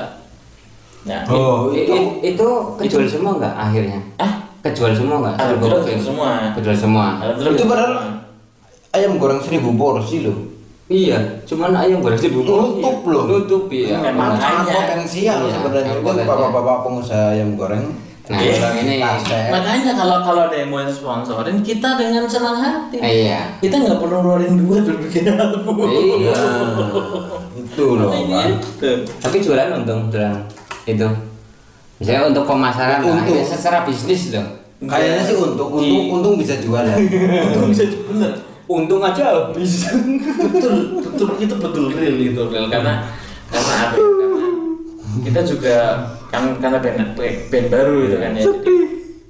nah 1.03 1.21
oh 1.27 1.71
itu 1.71 1.91
i- 1.91 2.31
itu 2.31 2.49
kejual 2.79 3.03
semua 3.05 3.33
nggak 3.37 3.55
akhirnya? 3.55 3.99
ah 4.17 4.33
Kejual 4.63 4.95
semua 4.95 5.19
nggak? 5.19 5.35
Alhamdulillah 5.37 5.83
kejual 5.83 5.99
semua. 6.01 6.29
Kejual 6.55 6.77
semua. 6.77 7.07
alhamdulillah 7.19 7.53
itu 7.53 7.65
padahal 7.67 7.93
ayam 8.93 9.13
goreng 9.17 9.41
seribu 9.41 9.75
porsi 9.75 10.23
loh 10.23 10.39
Iya, 10.87 11.19
cuman 11.43 11.73
ayam 11.75 11.99
goreng 11.99 12.15
seribu 12.15 12.45
Nutup 12.45 13.03
loh. 13.05 13.25
Nutup 13.27 13.65
iya. 13.67 13.99
Memang. 13.99 14.37
sangat 14.37 14.71
potensial 14.71 15.39
Iya, 15.41 15.51
sebenarnya 15.53 15.83
yang 15.89 15.99
itu 15.99 16.23
bapak-bapak 16.23 16.77
pengusaha 16.85 17.27
ayam 17.33 17.57
goreng 17.57 17.85
Nah, 18.23 18.39
Iya. 18.39 18.71
ini 18.79 19.03
makanya 19.51 19.99
kalau 19.99 20.23
kalau 20.23 20.47
ada 20.47 20.55
yang 20.55 20.71
mau 20.71 20.79
sponsorin 20.87 21.59
kita 21.59 21.99
dengan 21.99 22.23
senang 22.23 22.55
hati 22.55 23.03
Iya. 23.03 23.59
kita 23.59 23.75
nggak 23.75 23.99
perlu 23.99 24.23
ngeluarin 24.23 24.55
duit 24.57 24.87
untuk 24.87 25.03
bikin 25.03 25.27
album 25.27 25.75
Iya. 25.83 26.39
itu 27.53 27.85
loh 27.93 28.15
Gitu. 28.15 28.91
Tapi 29.19 29.37
jualan 29.39 29.75
untung, 29.75 30.07
jualan 30.07 30.39
itu. 30.85 31.09
Misalnya 31.99 32.35
untuk 32.35 32.45
pemasaran, 32.45 33.01
Untung. 33.07 33.31
ini 33.31 33.47
secara 33.47 33.87
bisnis 33.87 34.35
dong. 34.35 34.49
kayaknya 34.83 35.23
sih 35.23 35.39
untung 35.39 35.71
untung 35.79 36.05
untung 36.11 36.35
bisa 36.35 36.59
jualan 36.59 36.99
Untung 37.47 37.71
bisa 37.71 37.87
bener 37.87 38.35
Untung 38.67 38.99
aja 38.99 39.23
habis. 39.31 39.87
betul 40.35 40.99
betul 40.99 41.29
itu 41.39 41.55
betul 41.55 41.85
real 41.95 42.19
itu 42.19 42.43
real 42.51 42.67
karena 42.67 43.07
karena 43.47 43.75
apa 43.79 43.95
ya, 43.95 44.03
karena 44.11 44.49
kita 45.23 45.41
juga 45.47 45.77
kan 46.35 46.59
karena 46.59 46.83
band 46.83 47.15
band 47.47 47.67
baru 47.71 47.95
gitu 48.09 48.17
kan 48.19 48.31
ya 48.35 48.43
jadi 48.43 48.77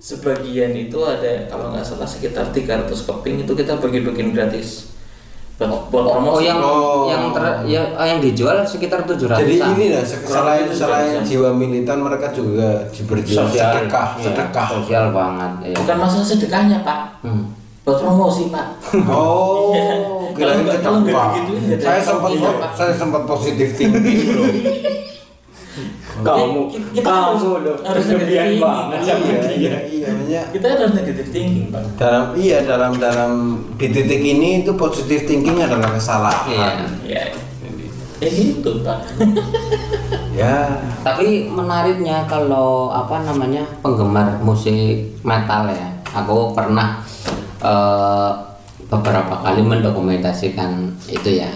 sebagian 0.01 0.73
itu 0.73 0.99
ada 1.05 1.45
kalau 1.53 1.69
nggak 1.75 1.85
salah 1.85 2.09
sekitar 2.09 2.49
300 2.49 2.89
keping 2.89 3.45
itu 3.45 3.53
kita 3.53 3.77
bagi-bagiin 3.77 4.33
gratis 4.33 4.92
buat 5.65 5.83
buat 5.89 6.03
Oh, 6.03 6.13
promosi 6.13 6.43
yang 6.45 6.59
Oh. 6.59 7.05
yang 7.05 7.23
ter, 7.31 7.43
ya, 7.65 7.83
ah, 7.93 8.05
yang 8.05 8.19
dijual 8.19 8.63
sekitar 8.63 9.03
700 9.03 9.39
jadi 9.39 9.55
ini 9.71 9.87
lah 9.91 10.03
selain 10.03 10.67
selain 10.69 11.21
jiwa 11.21 11.51
militan 11.53 11.99
mereka 11.99 12.31
juga 12.31 12.69
berjiwa 13.01 13.45
Sosial. 13.45 13.71
sedekah 13.73 14.09
Iya, 14.13 14.23
sedekah 14.25 14.67
Sosial 14.73 15.05
banget. 15.11 15.51
Iya. 15.65 15.77
bukan 15.77 15.97
masalah 15.99 16.27
sedekahnya 16.27 16.79
pak 16.81 16.99
Hmm. 17.21 17.45
buat 17.83 17.99
promosi 17.99 18.43
pak 18.49 18.67
oh 19.09 19.71
Iya. 19.71 19.85
kira 20.33 20.49
Kalau 20.49 20.63
nggak- 20.63 20.81
kalau 20.81 20.99
nggak 20.99 21.13
sedekah 21.13 21.29
digituin, 21.29 21.61
nggak 21.61 21.75
ada 21.75 21.85
saya 21.85 22.01
sempat 22.03 22.31
iya, 22.31 22.51
saya 22.73 22.93
sempat 22.95 23.23
positif 23.25 23.69
tinggi 23.75 24.15
Kamu, 26.15 26.69
Kita- 26.69 26.93
kita 26.93 27.09
kamu 27.09 27.25
harus- 27.25 27.45
loh, 27.59 27.77
harus 27.81 28.05
berlebihan 28.05 28.47
negatif 28.47 28.61
banget 28.61 28.99
thinking. 29.01 29.09
sama 29.09 29.25
iya 29.25 29.49
dia. 29.49 29.79
iya 29.83 30.11
iya 30.23 30.43
kita 30.47 30.67
harus 30.69 30.93
negative 30.93 31.29
thinking 31.31 31.67
pak. 31.69 31.83
Dalam 31.97 32.25
iya 32.37 32.59
dalam 32.63 32.93
dalam 32.97 33.31
di 33.75 33.87
titik 33.89 34.21
ini 34.21 34.61
itu 34.61 34.73
positif 34.75 35.25
thinking 35.25 35.57
adalah 35.59 35.89
Iya. 35.89 35.97
kesalahan 35.97 36.77
ya 37.03 37.25
gitu 38.23 38.71
pak. 38.81 38.99
Ya. 40.33 40.81
Tapi 41.01 41.45
menariknya 41.47 42.25
kalau 42.25 42.89
apa 42.89 43.21
namanya 43.21 43.69
penggemar 43.79 44.41
musik 44.41 44.73
metal 45.21 45.69
ya, 45.69 45.93
aku 46.11 46.53
pernah 46.53 47.05
eh, 47.59 48.31
beberapa 48.87 49.35
kali 49.39 49.61
mendokumentasikan 49.63 50.73
itu 51.07 51.39
ya 51.39 51.53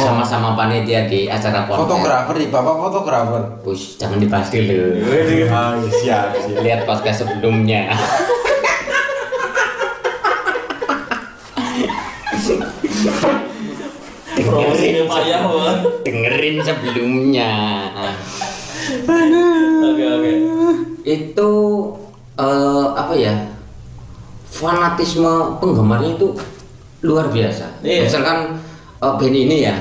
sama-sama 0.00 0.54
panitia 0.54 1.04
di 1.04 1.26
acara 1.26 1.64
konser. 1.64 1.82
fotografer 1.84 2.34
nih 2.36 2.48
bapak 2.48 2.74
fotografer 2.80 3.42
Push, 3.60 3.96
jangan 3.96 4.18
dibahas 4.18 4.48
dulu. 4.48 4.86
ah 5.48 5.74
siap 5.98 6.26
siap 6.36 6.58
Lihat 6.58 6.80
podcast 6.84 7.18
sebelumnya. 7.22 7.92
promosinya 14.38 15.02
payah 15.06 15.40
dengerin 16.02 16.56
sebelumnya 16.62 17.50
oke 19.82 20.04
oke 20.08 20.32
itu 21.04 21.50
eh, 22.36 22.86
apa 22.94 23.14
ya 23.14 23.34
fanatisme 24.48 25.28
penggemarnya 25.60 26.16
itu 26.16 26.28
luar 27.00 27.30
biasa 27.30 27.78
Iya. 27.80 28.02
misalkan 28.04 28.57
eh, 28.98 29.12
band 29.14 29.34
ini 29.34 29.56
ya? 29.66 29.76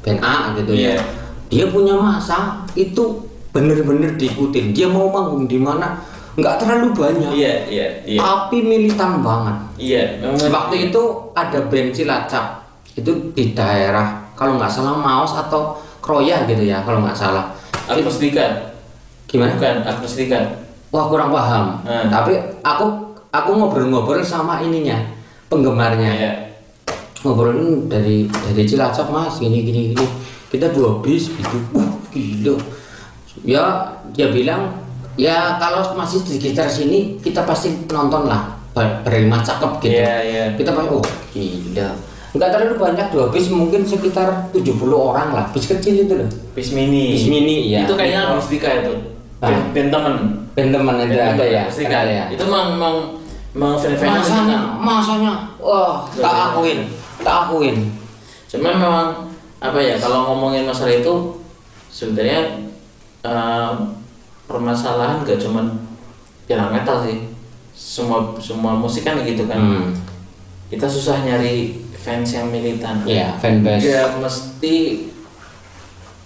Band 0.00 0.20
A 0.24 0.56
gitu 0.56 0.72
Iya. 0.72 0.96
ya 0.96 1.20
dia 1.50 1.66
punya 1.66 1.98
masa 1.98 2.62
itu 2.78 3.26
bener-bener 3.50 4.14
diikutin. 4.14 4.70
Dia 4.70 4.86
mau 4.86 5.10
manggung 5.10 5.50
di 5.50 5.58
mana? 5.58 5.98
Nggak 6.38 6.62
terlalu 6.62 6.94
banyak. 6.94 7.34
Iya 7.34 7.54
iya 7.66 7.86
iya. 8.06 8.20
Tapi 8.22 8.62
militan 8.62 9.18
banget. 9.18 9.56
Iya 9.74 10.02
memang. 10.22 10.46
Waktu 10.46 10.88
itu 10.88 11.02
ada 11.34 11.58
band 11.66 11.90
Cilacap. 11.90 12.62
Itu 12.94 13.34
di 13.34 13.50
daerah 13.50 14.30
kalau 14.38 14.54
nggak 14.56 14.70
salah 14.70 14.94
Maus 14.94 15.34
atau 15.34 15.74
Kroya 15.98 16.46
gitu 16.46 16.62
ya 16.62 16.86
kalau 16.86 17.02
nggak 17.02 17.18
salah. 17.18 17.50
Akustikan 17.90 18.70
gimana? 19.26 19.58
Bukan 19.58 19.82
akustikan 19.82 20.46
Wah 20.94 21.06
kurang 21.10 21.34
paham. 21.34 21.82
Hmm. 21.82 22.06
Tapi 22.10 22.34
aku 22.62 22.86
aku 23.34 23.50
ngobrol-ngobrol 23.58 24.22
sama 24.22 24.62
ininya 24.62 25.02
penggemarnya. 25.50 26.10
Iya. 26.14 26.32
Ngobrolin 27.20 27.84
dari 27.86 28.24
dari 28.26 28.62
Cilacap 28.64 29.12
mas 29.12 29.36
gini 29.36 29.60
gini 29.60 29.92
gini. 29.92 30.06
Kita 30.48 30.72
dua 30.72 30.98
bis 30.98 31.28
gitu. 31.28 31.58
Uh, 31.72 31.90
gila. 32.08 32.56
Ya 33.44 33.62
dia 34.10 34.28
bilang 34.28 34.72
ya 35.14 35.56
kalau 35.56 35.94
masih 35.94 36.24
di 36.24 36.40
sekitar 36.40 36.66
sini 36.66 37.20
kita 37.20 37.44
pasti 37.44 37.86
nonton 37.86 38.24
lah 38.24 38.56
ber- 38.72 39.04
berlima 39.04 39.38
cakep 39.40 39.72
gitu. 39.80 40.00
Iya, 40.00 40.16
iya. 40.24 40.44
Kita 40.56 40.72
pasti 40.72 40.88
oh 40.90 41.04
gila. 41.30 41.88
Enggak 42.30 42.48
terlalu 42.54 42.74
banyak 42.78 43.06
dua 43.10 43.26
bis 43.28 43.50
mungkin 43.50 43.82
sekitar 43.82 44.48
70 44.54 44.70
orang 44.94 45.34
lah. 45.34 45.44
Bis 45.50 45.66
kecil 45.66 46.06
itu 46.06 46.14
loh. 46.14 46.30
bis 46.50 46.70
mini 46.70 47.14
Bis 47.18 47.26
mini, 47.26 47.70
iya. 47.70 47.82
itu 47.82 47.94
kayaknya 47.94 48.32
akustika 48.32 48.70
itu 48.80 48.94
Ah. 49.40 49.48
band, 49.72 49.88
temen 49.88 50.14
Band 50.52 50.68
teman 50.68 50.94
itu 51.00 51.16
ada 51.16 51.40
ya. 51.42 51.64
akustika. 51.64 52.04
Ada 52.04 52.12
ya. 52.12 52.24
itu 52.30 52.44
memang 52.44 52.76
memang 52.76 52.94
memang 53.50 53.74
masanya 54.14 54.58
masanya 54.78 55.32
wah 55.58 56.06
tak 56.12 56.54
akuin 56.54 56.86
tak 57.20 57.48
akuin 57.48 58.00
Cuman 58.50 58.74
memang 58.82 59.08
apa 59.62 59.78
ya 59.78 59.94
kalau 59.94 60.26
ngomongin 60.34 60.66
masalah 60.66 60.90
itu 60.90 61.38
sebenarnya 61.86 62.66
eh, 63.22 63.72
permasalahan 64.50 65.22
gak 65.22 65.38
cuman 65.38 65.70
piala 66.50 66.74
metal 66.74 67.06
sih. 67.06 67.30
Semua 67.70 68.34
semua 68.42 68.74
musik 68.74 69.06
kan 69.06 69.22
gitu 69.22 69.46
kan. 69.46 69.62
hmm. 69.62 69.94
Kita 70.66 70.90
susah 70.90 71.22
nyari 71.22 71.78
fans 71.94 72.34
yang 72.34 72.50
militan. 72.50 73.06
ya 73.06 73.38
fanbase 73.38 73.86
Gak 73.86 74.18
mesti 74.18 74.76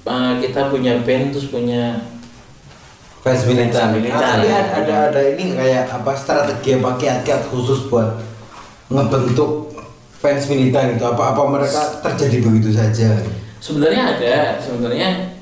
eh, 0.09 0.33
kita 0.41 0.73
punya 0.73 1.05
band 1.05 1.37
terus 1.37 1.53
punya 1.53 2.01
fans 3.21 3.45
militan. 3.45 3.93
Fans 3.93 4.01
militan. 4.01 4.37
Ada, 4.81 4.97
ada 5.13 5.21
ini 5.37 5.53
kayak 5.53 5.93
apa 5.93 6.17
strategi 6.17 6.81
apa 6.81 6.97
kiat-kiat 6.97 7.53
khusus 7.53 7.93
buat 7.93 8.17
ngebentuk 8.89 9.74
fans 10.25 10.49
militan 10.49 10.97
itu 10.97 11.05
apa 11.05 11.37
apa 11.37 11.43
mereka 11.45 11.81
terjadi 12.01 12.41
begitu 12.41 12.73
saja. 12.73 13.13
sebenarnya 13.61 14.17
ada 14.17 14.37
sebenarnya 14.57 15.37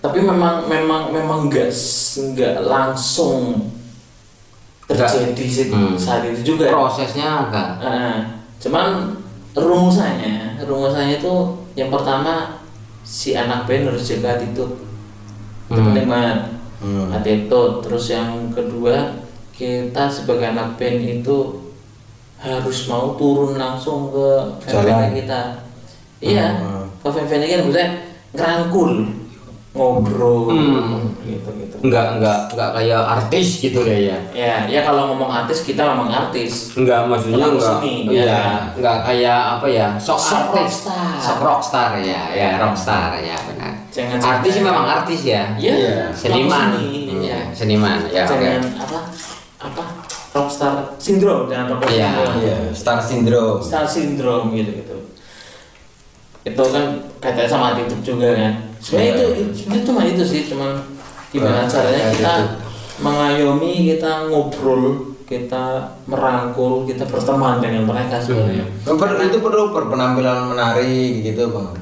tapi 0.00 0.20
memang 0.20 0.64
memang 0.64 1.08
memang 1.08 1.38
nggak 1.46 1.68
s- 1.68 2.32
nggak 2.32 2.64
langsung 2.64 3.68
terjadi 4.84 5.44
sih 5.44 5.66
Hmm. 5.68 5.96
saat 5.96 6.24
itu 6.24 6.52
juga 6.52 6.68
prosesnya 6.68 7.48
agak 7.48 7.68
Nah, 7.80 8.16
cuman 8.58 9.16
rumusannya, 9.52 10.60
rumusannya 10.60 11.16
itu 11.18 11.34
yang 11.74 11.88
pertama 11.88 12.60
si 13.00 13.32
anak 13.32 13.64
band 13.64 13.88
harus 13.88 14.04
jaga 14.04 14.36
attitude. 14.36 14.76
Itu 15.64 15.76
Hmm. 15.76 15.86
penting 15.90 16.06
banget. 16.06 16.38
Hmm. 16.80 17.08
Attitude. 17.10 17.80
Terus 17.80 18.04
yang 18.10 18.28
kedua, 18.50 19.24
kita 19.50 20.04
sebagai 20.06 20.44
anak 20.46 20.76
band 20.76 21.00
itu 21.00 21.63
harus 22.44 22.78
mau 22.86 23.14
turun 23.14 23.56
langsung 23.56 24.08
ke 24.08 24.28
Jalan. 24.64 24.84
fan 25.00 25.12
kita. 25.14 25.40
Iya, 26.20 26.46
Hmm. 26.54 26.84
ke 26.94 27.08
fan 27.08 27.24
kita 27.26 27.62
maksudnya 27.62 27.88
ngerangkul, 28.30 28.92
ngobrol, 29.70 30.48
Hmm. 30.48 31.10
gitu 31.20 31.50
gitu. 31.52 31.76
enggak 31.82 32.16
enggak 32.16 32.38
enggak 32.48 32.70
kayak 32.72 33.00
artis 33.02 33.48
gitu 33.58 33.80
ya 33.82 34.16
Ya, 34.30 34.64
ya 34.64 34.80
kalau 34.82 35.10
ngomong 35.10 35.26
artis 35.26 35.64
kita 35.64 35.82
memang 35.84 36.08
artis. 36.08 36.72
enggak 36.74 37.04
maksudnya 37.04 37.44
seni, 37.58 37.94
iya 38.08 38.24
ya. 38.24 38.42
enggak 38.72 38.98
kayak 39.02 39.40
apa 39.54 39.66
ya 39.66 39.86
sok 39.96 40.16
Sok 40.16 40.30
artis 40.54 40.86
rockstar. 40.86 41.16
sok 41.18 41.38
rockstar 41.40 41.90
ya 41.98 42.20
ya 42.30 42.48
rockstar 42.58 43.18
ya 43.18 43.36
benar 43.42 43.72
Jangan 43.90 44.18
artis 44.18 44.54
memang 44.58 44.86
artis 44.86 45.20
ya 45.22 45.42
Iya, 45.54 46.10
seniman 46.10 46.70
laku 46.70 46.78
seni, 46.78 46.90
Iya, 47.04 47.18
iya. 47.20 47.38
seniman 47.52 47.98
ya 48.08 48.24
jangan 48.24 48.62
apa 48.74 48.96
apa 48.96 48.98
rockstar 50.34 50.74
syndrome 50.98 51.46
jangan 51.46 51.66
rockstar 51.72 51.90
Iya. 51.90 52.08
syndrome. 52.10 52.34
Iya, 52.36 52.58
star 52.72 52.98
syndrome. 53.00 53.60
star 53.60 53.84
syndrome 53.86 54.46
gitu 54.52 54.70
gitu 54.74 54.96
itu 56.44 56.60
kan 56.62 56.84
kaitannya 57.18 57.48
sama 57.48 57.66
attitude 57.72 58.04
juga 58.04 58.28
kan 58.34 58.52
sebenarnya 58.76 59.12
Iya. 59.14 59.26
itu 59.32 59.52
sebenarnya 59.54 59.84
cuma 59.86 60.00
itu 60.04 60.22
sih 60.22 60.40
cuma 60.44 60.66
gimana 61.30 61.58
Iya, 61.58 61.70
caranya 61.70 62.02
kita 62.10 62.32
attitude. 62.36 62.52
mengayomi 62.96 63.72
kita 63.88 64.10
ngobrol 64.28 64.82
kita 65.24 65.64
merangkul 66.04 66.84
kita 66.84 67.04
berteman 67.04 67.56
dengan 67.58 67.88
mereka 67.88 68.20
sebenarnya 68.20 68.60
Per- 68.84 69.24
itu 69.24 69.38
perlu 69.40 69.72
berpenampilan 69.72 70.52
menarik 70.52 71.24
gitu 71.24 71.48
bang. 71.48 71.72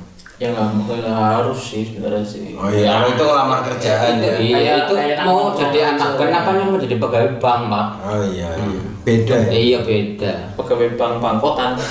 Ya 0.42 0.50
nggak 0.50 0.90
nggak 0.90 1.14
harus 1.38 1.60
sih 1.62 1.86
sebenarnya 1.86 2.26
sih. 2.26 2.58
Oh 2.58 2.66
iya, 2.66 2.98
kalau 2.98 3.14
itu 3.14 3.22
ngelamar 3.22 3.60
kerjaan 3.62 4.18
ya. 4.18 4.34
Iya, 4.42 4.74
itu 4.82 4.94
kayak 4.98 5.22
mau 5.22 5.54
jadi 5.54 5.94
anak 5.94 6.18
band 6.18 6.34
apa 6.34 6.50
nih 6.58 6.64
mau 6.66 6.78
jadi 6.82 6.98
pegawai 6.98 7.30
bank 7.38 7.62
pak 7.70 7.86
Oh 8.02 8.22
iya, 8.26 8.50
iya. 8.58 8.82
beda 9.06 9.36
ya. 9.38 9.50
iya 9.54 9.78
beda. 9.86 10.32
Pegawai 10.58 10.98
bank 10.98 11.14
bangkotan. 11.22 11.72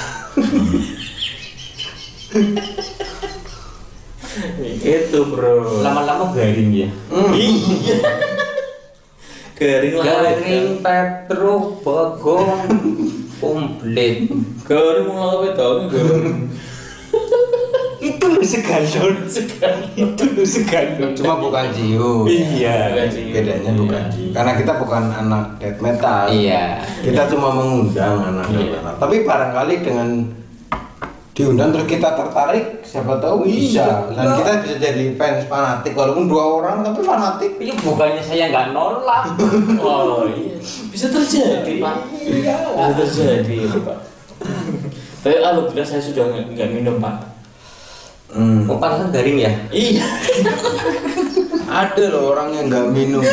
Itu 4.82 5.20
bro. 5.32 5.84
Lama-lama 5.84 6.36
garing 6.36 6.72
ya? 6.76 6.90
Iya. 7.32 7.98
Garing 9.56 9.96
lah. 9.96 10.04
Garing 10.04 10.68
petro 10.84 11.80
bagong 11.80 12.68
komplit 13.42 14.30
garing 14.70 15.10
mau 15.10 15.42
apa 15.42 15.50
tau 15.58 15.90
garing 15.90 16.46
itu 18.22 18.38
lu 18.38 18.46
segandol 18.46 19.10
itu 19.98 20.24
lu 20.38 20.46
Cuma 21.18 21.42
bukan 21.42 21.66
Jiu. 21.74 22.30
iya. 22.30 22.94
Bukan. 22.94 23.34
Bedanya 23.34 23.72
bukan. 23.74 24.04
Jiu. 24.14 24.30
Karena 24.30 24.52
kita 24.62 24.78
bukan 24.78 25.04
anak 25.10 25.58
death 25.58 25.82
metal. 25.82 26.30
iya. 26.30 26.86
Kita 27.02 27.26
cuma 27.34 27.50
mengundang 27.50 28.22
anak 28.22 28.46
death 28.54 28.78
metal. 28.78 28.94
Tapi 29.02 29.16
barangkali 29.26 29.76
dengan 29.82 30.08
diundang 31.34 31.74
terus 31.74 31.88
kita 31.90 32.14
tertarik, 32.14 32.86
siapa 32.86 33.18
tahu 33.18 33.50
bisa. 33.50 34.14
Dan 34.14 34.38
kita 34.38 34.52
bisa 34.62 34.76
jadi 34.78 35.04
fans 35.18 35.50
fanatik 35.50 35.98
walaupun 35.98 36.30
dua 36.30 36.62
orang 36.62 36.86
tapi 36.86 37.02
fanatik. 37.02 37.58
itu 37.58 37.74
bukannya 37.82 38.22
saya 38.22 38.54
nggak 38.54 38.70
nolak. 38.70 39.34
Oh 39.82 40.30
iya. 40.30 40.62
bisa 40.94 41.10
terjadi 41.10 41.82
pak. 41.82 41.96
Bisa 42.22 42.94
terjadi 42.94 43.66
pak. 43.82 43.98
Tapi 45.26 45.38
alhamdulillah 45.42 45.90
saya 45.90 46.02
sudah 46.06 46.30
nggak 46.54 46.70
minum 46.70 47.02
pak 47.02 47.31
Hmm. 48.32 48.64
kok 48.64 48.80
pantesan 48.80 49.12
garing 49.12 49.38
ya 49.38 49.52
iya 49.70 50.08
Ada 51.68 52.04
loh 52.12 52.32
orang 52.32 52.52
yang 52.52 52.66
nggak 52.68 52.88
minum. 52.92 53.24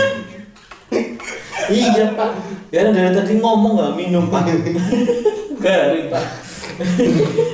iya 1.69 2.15
pak 2.15 2.31
karena 2.71 2.91
dari 2.91 3.11
tadi 3.13 3.33
ngomong 3.37 3.73
nggak 3.77 3.95
minum 3.95 4.25
pak 4.27 4.47
garing 5.65 6.07
pak 6.09 6.25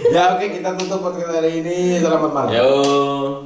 ya 0.08 0.36
oke 0.36 0.44
kita 0.46 0.76
tutup 0.76 1.00
podcast 1.00 1.32
hari 1.32 1.64
ini. 1.64 1.96
Selamat 1.96 2.30
malam. 2.30 2.52
yo 2.52 2.68